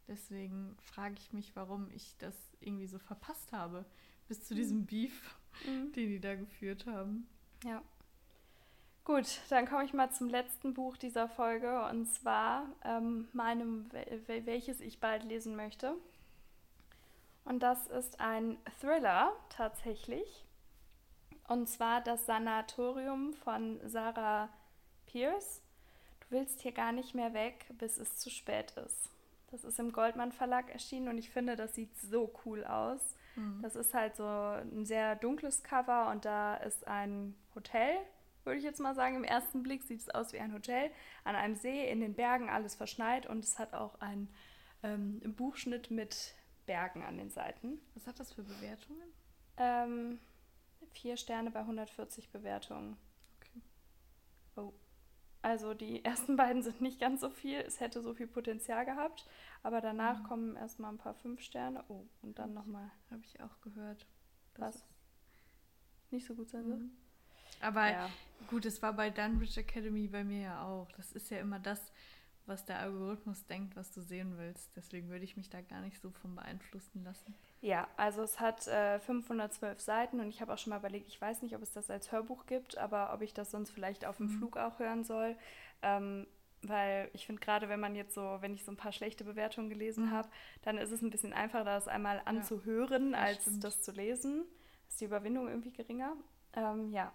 Deswegen 0.09 0.77
frage 0.81 1.17
ich 1.19 1.33
mich, 1.33 1.55
warum 1.55 1.91
ich 1.93 2.17
das 2.19 2.35
irgendwie 2.61 2.87
so 2.87 2.99
verpasst 2.99 3.53
habe. 3.53 3.85
Bis 4.27 4.43
zu 4.45 4.55
diesem 4.55 4.87
Beef, 4.87 5.37
Mhm. 5.67 5.93
den 5.93 6.09
die 6.09 6.21
da 6.21 6.35
geführt 6.35 6.87
haben. 6.87 7.29
Ja. 7.65 7.83
Gut, 9.05 9.41
dann 9.49 9.67
komme 9.67 9.85
ich 9.85 9.93
mal 9.93 10.11
zum 10.11 10.29
letzten 10.29 10.75
Buch 10.75 10.97
dieser 10.97 11.29
Folge 11.29 11.85
und 11.87 12.07
zwar 12.07 12.67
ähm, 12.85 13.29
meinem, 13.33 13.89
wel- 13.91 14.27
wel- 14.27 14.47
welches 14.47 14.81
ich 14.81 15.01
bald 15.01 15.25
lesen 15.25 15.57
möchte. 15.57 15.95
Und 17.45 17.63
das 17.63 17.87
ist 17.89 18.21
ein 18.21 18.59
Thriller 18.81 19.33
tatsächlich. 19.49 20.45
Und 21.49 21.69
zwar 21.69 22.01
das 22.01 22.27
Sanatorium 22.27 23.33
von 23.35 23.81
Sarah 23.89 24.49
Pierce. 25.07 25.61
Du 26.21 26.37
willst 26.37 26.61
hier 26.61 26.73
gar 26.73 26.93
nicht 26.93 27.15
mehr 27.15 27.35
weg, 27.35 27.67
bis 27.79 27.99
es 27.99 28.19
zu 28.19 28.31
spät 28.31 28.73
ist. 28.77 29.11
Das 29.51 29.65
ist 29.65 29.81
im 29.81 29.91
Goldmann 29.91 30.31
Verlag 30.31 30.71
erschienen 30.71 31.09
und 31.09 31.19
ich 31.19 31.31
finde, 31.31 31.57
das 31.57 31.75
sieht 31.75 31.99
so 31.99 32.33
cool 32.45 32.65
aus. 32.65 33.17
Das 33.63 33.77
ist 33.77 33.95
halt 33.95 34.17
so 34.17 34.25
ein 34.25 34.85
sehr 34.85 35.17
dunkles 35.17 35.63
Cover 35.63 36.11
und 36.11 36.25
da 36.25 36.57
ist 36.57 36.87
ein 36.87 37.35
Hotel, 37.55 37.97
würde 38.45 38.59
ich 38.59 38.65
jetzt 38.65 38.81
mal 38.81 38.95
sagen. 38.95 39.17
Im 39.17 39.25
ersten 39.25 39.63
Blick 39.63 39.83
sieht 39.83 40.01
es 40.01 40.11
aus 40.11 40.33
wie 40.33 40.41
ein 40.41 40.53
Hotel 40.53 40.91
an 41.25 41.37
einem 41.37 41.57
See 41.57 41.89
in 41.91 42.01
den 42.01 42.15
Bergen, 42.15 42.49
alles 42.51 42.75
verschneit 42.75 43.27
und 43.27 43.45
es 43.45 43.59
hat 43.59 43.75
auch 43.75 44.01
einen 44.01 44.29
ähm, 44.83 45.21
Buchschnitt 45.37 45.91
mit 45.91 46.35
Bergen 46.67 47.03
an 47.03 47.19
den 47.19 47.31
Seiten. 47.31 47.81
Was 47.95 48.07
hat 48.07 48.21
das 48.21 48.33
für 48.33 48.43
Bewertungen? 48.43 49.13
Ähm, 49.57 50.19
vier 50.93 51.17
Sterne 51.17 51.51
bei 51.51 51.61
140 51.61 52.31
Bewertungen. 52.31 52.97
Also 55.43 55.75
die 55.75 56.05
ersten 56.05 56.37
beiden 56.37 56.63
sind 56.63 56.81
nicht 56.81 57.01
ganz 57.01 57.21
so 57.21 57.31
viel. 57.31 57.59
Es 57.61 57.81
hätte 57.81 58.03
so 58.03 58.15
viel 58.15 58.27
Potenzial 58.27 58.85
gehabt. 58.85 59.27
Aber 59.63 59.81
danach 59.81 60.21
Mhm. 60.23 60.27
kommen 60.27 60.57
erstmal 60.57 60.93
ein 60.93 60.99
paar 60.99 61.15
fünf 61.15 61.41
Sterne. 61.41 61.85
Oh, 61.89 62.07
und 62.23 62.39
dann 62.39 62.53
nochmal 62.55 62.91
Habe 63.11 63.23
ich 63.25 63.41
auch 63.41 63.61
gehört. 63.63 64.07
was 64.57 64.85
nicht 66.11 66.27
so 66.27 66.35
gut 66.35 66.49
sein 66.51 66.67
soll. 66.67 66.77
Mhm. 66.79 66.91
Aber 67.61 67.91
Ja. 67.91 68.11
gut, 68.49 68.65
es 68.67 68.81
war 68.83 68.93
bei 68.93 69.11
Dunbridge 69.11 69.61
Academy 69.61 70.09
bei 70.09 70.25
mir 70.25 70.41
ja 70.43 70.63
auch. 70.65 70.91
Das 70.97 71.13
ist 71.13 71.31
ja 71.31 71.39
immer 71.39 71.59
das, 71.59 71.93
was 72.47 72.65
der 72.65 72.79
Algorithmus 72.81 73.47
denkt, 73.47 73.77
was 73.77 73.91
du 73.93 74.01
sehen 74.01 74.37
willst. 74.39 74.71
Deswegen 74.77 75.09
würde 75.09 75.25
ich 75.25 75.37
mich 75.37 75.49
da 75.51 75.61
gar 75.61 75.81
nicht 75.81 76.01
so 76.01 76.11
von 76.11 76.35
beeinflussen 76.35 77.05
lassen. 77.05 77.35
Ja, 77.63 77.89
also 77.97 78.23
es 78.23 78.41
hat 78.41 78.67
äh, 78.69 78.99
512 79.01 79.81
Seiten 79.81 80.19
und 80.21 80.29
ich 80.29 80.41
habe 80.41 80.53
auch 80.55 80.59
schon 80.59 80.71
mal 80.71 80.79
überlegt, 80.79 81.09
ich 81.09 81.21
weiß 81.21 81.43
nicht, 81.43 81.55
ob 81.55 81.63
es 81.63 81.73
das 81.73 81.91
als 81.91 82.11
Hörbuch 82.11 82.47
gibt, 82.47 82.79
aber 82.79 83.13
ob 83.13 83.21
ich 83.23 83.35
das 83.35 83.51
sonst 83.51 83.71
vielleicht 83.71 84.05
auf 84.07 84.17
dem 84.17 84.27
Mhm. 84.27 84.39
Flug 84.39 84.57
auch 84.57 84.79
hören 84.79 85.05
soll. 85.05 85.37
Ähm, 85.83 86.27
weil 86.63 87.11
ich 87.15 87.25
finde, 87.27 87.41
gerade 87.41 87.69
wenn 87.71 87.81
man 87.81 87.95
jetzt 87.95 88.15
so, 88.15 88.39
wenn 88.41 88.53
ich 88.55 88.65
so 88.65 88.73
ein 88.73 88.77
paar 88.77 88.93
schlechte 88.93 89.25
Bewertungen 89.25 89.69
gelesen 89.71 90.07
Mhm. 90.07 90.11
habe, 90.11 90.29
dann 90.63 90.79
ist 90.79 90.91
es 90.91 91.03
ein 91.03 91.11
bisschen 91.11 91.33
einfacher, 91.33 91.65
das 91.65 91.89
einmal 91.89 92.21
anzuhören, 92.25 93.13
das 93.13 93.21
als 93.21 93.43
stimmt. 93.43 93.65
das 93.65 93.83
zu 93.83 93.93
lesen. 93.93 94.45
Ist 94.89 95.01
die 95.01 95.05
Überwindung 95.07 95.49
irgendwie 95.49 95.73
geringer? 95.73 96.17
Ähm, 96.55 96.91
ja. 96.93 97.13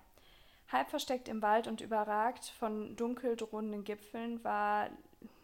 Halb 0.72 0.90
versteckt 0.90 1.28
im 1.28 1.42
Wald 1.42 1.68
und 1.68 1.82
überragt 1.82 2.46
von 2.60 2.96
dunkel 2.96 3.36
drohenden 3.36 3.84
Gipfeln 3.84 4.44
war 4.44 4.90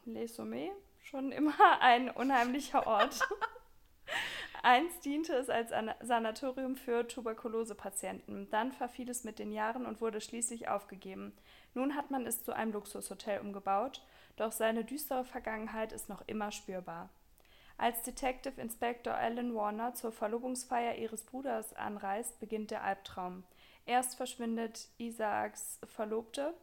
Les 0.05 0.35
Sommets 0.35 0.73
schon 1.03 1.31
immer 1.31 1.53
ein 1.81 2.09
unheimlicher 2.09 2.87
Ort. 2.87 3.19
Einst 4.63 5.05
diente 5.05 5.33
es 5.33 5.49
als 5.49 5.71
Ana- 5.71 5.95
Sanatorium 6.01 6.75
für 6.75 7.07
Tuberkulosepatienten. 7.07 8.49
Dann 8.51 8.71
verfiel 8.71 9.09
es 9.09 9.23
mit 9.23 9.39
den 9.39 9.51
Jahren 9.51 9.85
und 9.85 10.01
wurde 10.01 10.21
schließlich 10.21 10.67
aufgegeben. 10.67 11.33
Nun 11.73 11.95
hat 11.95 12.11
man 12.11 12.27
es 12.27 12.43
zu 12.43 12.53
einem 12.53 12.73
Luxushotel 12.73 13.39
umgebaut, 13.39 14.05
doch 14.35 14.51
seine 14.51 14.83
düstere 14.85 15.25
Vergangenheit 15.25 15.91
ist 15.93 16.09
noch 16.09 16.21
immer 16.27 16.51
spürbar. 16.51 17.09
Als 17.77 18.03
Detective 18.03 18.61
Inspector 18.61 19.13
Alan 19.13 19.55
Warner 19.55 19.95
zur 19.95 20.11
Verlobungsfeier 20.11 20.95
ihres 20.95 21.23
Bruders 21.23 21.73
anreist, 21.73 22.39
beginnt 22.39 22.69
der 22.69 22.83
Albtraum. 22.83 23.43
Erst 23.85 24.15
verschwindet 24.15 24.89
Isaaks 24.97 25.79
Verlobte, 25.85 26.53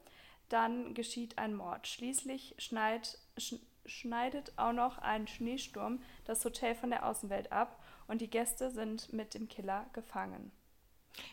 dann 0.49 0.95
geschieht 0.95 1.37
ein 1.39 1.55
Mord. 1.55 1.87
Schließlich 1.87 2.55
schneit, 2.59 3.19
sch, 3.37 3.55
schneidet 3.87 4.53
auch 4.57 4.73
noch 4.73 4.99
ein 4.99 5.27
Schneesturm 5.27 6.01
das 6.25 6.45
Hotel 6.45 6.75
von 6.75 6.91
der 6.91 7.07
Außenwelt 7.07 7.53
ab 7.53 7.83
und 8.07 8.21
die 8.21 8.31
Gäste 8.31 8.71
sind 8.71 9.13
mit 9.13 9.35
dem 9.35 9.49
Killer 9.49 9.87
gefangen. 9.93 10.53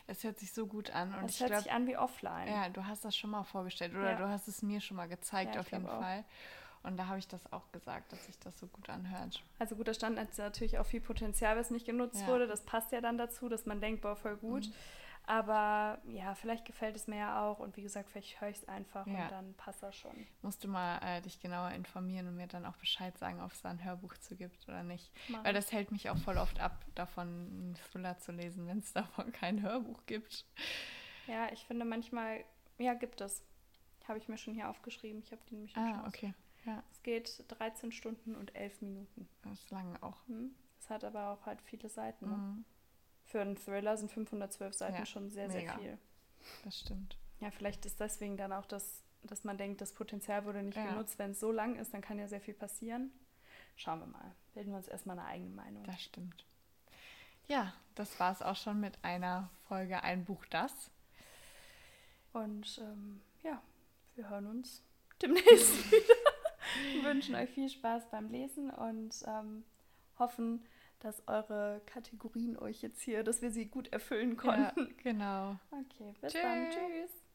Es 0.08 0.24
hört 0.24 0.38
sich 0.40 0.52
so 0.52 0.66
gut 0.66 0.90
an. 0.90 1.14
Und 1.14 1.26
Es 1.26 1.34
ich 1.36 1.40
hört 1.40 1.50
glaube, 1.50 1.62
sich 1.62 1.72
an 1.72 1.86
wie 1.86 1.96
offline. 1.96 2.48
ja, 2.48 2.68
du 2.68 2.84
hast 2.86 3.04
das 3.04 3.16
schon 3.16 3.30
mal 3.30 3.44
vorgestellt 3.44 3.92
oder 3.94 4.12
Ja. 4.12 4.16
du 4.16 4.28
hast 4.28 4.48
es 4.48 4.62
mir 4.62 4.80
schon 4.80 4.96
mal 4.96 5.06
gezeigt, 5.06 5.54
Ja, 5.54 5.60
auf 5.60 5.70
jeden 5.70 5.84
glaub 5.84 5.98
auch. 5.98 6.00
Fall. 6.02 6.24
Und 6.82 6.96
da 6.96 7.06
habe 7.08 7.18
ich 7.18 7.26
das 7.28 7.52
auch 7.52 7.70
gesagt, 7.72 8.12
dass 8.12 8.26
sich 8.26 8.38
das 8.38 8.58
so 8.58 8.66
gut 8.68 8.88
anhört. 8.88 9.42
Also 9.58 9.74
gut, 9.76 9.88
da 9.88 9.94
stand 9.94 10.16
natürlich 10.38 10.78
auch 10.78 10.86
viel 10.86 11.00
Potenzial, 11.00 11.56
was 11.56 11.70
nicht 11.70 11.84
genutzt 11.86 12.20
Ja. 12.22 12.26
wurde. 12.28 12.46
Das 12.46 12.62
passt 12.64 12.92
ja 12.92 13.00
dann 13.00 13.18
dazu, 13.18 13.48
dass 13.48 13.66
man 13.66 13.80
denkt, 13.80 14.02
boah, 14.02 14.14
voll 14.16 14.36
gut. 14.36 14.66
Mhm. 14.66 14.72
Aber 15.28 16.00
ja, 16.06 16.34
vielleicht 16.36 16.64
gefällt 16.64 16.94
es 16.94 17.08
mir 17.08 17.16
ja 17.16 17.44
auch. 17.44 17.58
Und 17.58 17.76
wie 17.76 17.82
gesagt, 17.82 18.08
vielleicht 18.10 18.40
höre 18.40 18.48
ich 18.50 18.58
es 18.58 18.68
einfach 18.68 19.06
Ja. 19.06 19.24
und 19.24 19.30
dann 19.32 19.54
passt 19.54 19.82
das 19.82 19.96
schon. 19.96 20.26
Musst 20.42 20.62
du 20.62 20.68
mal 20.68 20.98
äh, 21.02 21.20
dich 21.20 21.40
genauer 21.40 21.70
informieren 21.72 22.28
und 22.28 22.36
mir 22.36 22.46
dann 22.46 22.64
auch 22.64 22.76
Bescheid 22.76 23.16
sagen, 23.18 23.40
ob 23.42 23.50
es 23.52 23.60
da 23.62 23.70
ein 23.70 23.82
Hörbuch 23.84 24.16
zu 24.18 24.36
gibt 24.36 24.68
oder 24.68 24.84
nicht. 24.84 25.10
Mach 25.28 25.44
Weil 25.44 25.52
das 25.52 25.72
hält 25.72 25.90
mich 25.90 26.08
auch 26.10 26.16
voll 26.18 26.38
oft 26.38 26.60
ab, 26.60 26.84
davon 26.94 27.26
einen 27.26 27.74
Thriller 27.90 28.18
zu 28.18 28.30
lesen, 28.32 28.66
wenn 28.68 28.78
es 28.78 28.92
davon 28.92 29.32
kein 29.32 29.62
Hörbuch 29.62 30.06
gibt. 30.06 30.46
Ja, 31.26 31.50
ich 31.52 31.64
finde 31.66 31.84
manchmal, 31.84 32.44
ja, 32.78 32.94
gibt 32.94 33.20
es. 33.20 33.42
Habe 34.06 34.18
ich 34.18 34.28
mir 34.28 34.38
schon 34.38 34.54
hier 34.54 34.70
aufgeschrieben. 34.70 35.20
Ich 35.24 35.32
habe 35.32 35.42
die 35.50 35.54
nämlich 35.54 35.72
schon 35.72 35.82
Ah, 35.82 36.06
okay. 36.06 36.32
Ja, 36.64 36.82
Es 36.92 37.02
geht 37.02 37.44
13 37.48 37.90
Stunden 37.90 38.36
und 38.36 38.54
11 38.54 38.80
Minuten. 38.82 39.28
das 39.42 39.54
ist 39.54 39.70
lange 39.72 40.00
auch. 40.02 40.24
Hm? 40.28 40.54
Es 40.78 40.88
hat 40.90 41.02
aber 41.02 41.30
auch 41.30 41.46
halt 41.46 41.60
viele 41.62 41.88
Seiten. 41.88 42.28
Ne? 42.28 42.64
Für 43.26 43.40
einen 43.40 43.56
Thriller 43.56 43.96
sind 43.96 44.10
512 44.10 44.74
Seiten 44.74 44.96
Ja, 44.96 45.06
schon 45.06 45.30
sehr, 45.30 45.48
mega. 45.48 45.72
sehr 45.72 45.78
viel. 45.80 45.98
das 46.64 46.78
stimmt. 46.80 47.18
Ja, 47.40 47.50
vielleicht 47.50 47.84
ist 47.84 48.00
deswegen 48.00 48.36
dann 48.36 48.52
auch 48.52 48.66
das, 48.66 49.02
dass 49.24 49.44
man 49.44 49.58
denkt, 49.58 49.80
das 49.80 49.92
Potenzial 49.92 50.44
wurde 50.44 50.62
nicht 50.62 50.76
Ja. 50.76 50.86
genutzt. 50.86 51.18
Wenn 51.18 51.32
es 51.32 51.40
so 51.40 51.52
lang 51.52 51.76
ist, 51.76 51.92
dann 51.92 52.00
kann 52.00 52.18
ja 52.18 52.28
sehr 52.28 52.40
viel 52.40 52.54
passieren. 52.54 53.10
Schauen 53.76 54.00
wir 54.00 54.06
mal. 54.06 54.34
Bilden 54.54 54.70
wir 54.70 54.78
uns 54.78 54.88
erstmal 54.88 55.18
eine 55.18 55.28
eigene 55.28 55.50
Meinung. 55.50 55.84
Das 55.84 56.00
stimmt. 56.02 56.44
Ja, 57.48 57.72
das 57.94 58.18
war 58.18 58.32
es 58.32 58.42
auch 58.42 58.56
schon 58.56 58.80
mit 58.80 59.04
einer 59.04 59.50
Folge 59.68 60.02
Ein 60.02 60.24
Buch 60.24 60.44
das. 60.46 60.90
Und 62.32 62.78
ähm, 62.82 63.20
ja, 63.42 63.62
wir 64.14 64.28
hören 64.28 64.46
uns 64.46 64.82
demnächst 65.22 65.46
wieder. 65.90 66.14
Wir 66.94 67.04
wünschen 67.10 67.34
euch 67.34 67.50
viel 67.50 67.68
Spaß 67.68 68.10
beim 68.10 68.30
Lesen 68.30 68.70
und 68.70 69.14
ähm, 69.26 69.64
hoffen, 70.18 70.64
dass 71.06 71.22
eure 71.28 71.80
Kategorien 71.86 72.58
euch 72.58 72.82
jetzt 72.82 73.00
hier, 73.00 73.22
dass 73.22 73.40
wir 73.40 73.52
sie 73.52 73.66
gut 73.66 73.92
erfüllen 73.92 74.36
konnten. 74.36 74.80
Ja, 74.80 74.94
genau. 75.04 75.56
Okay, 75.70 76.12
bis 76.20 76.32
Tschüss. 76.32 76.42
dann. 76.42 76.70
Tschüss. 76.70 77.25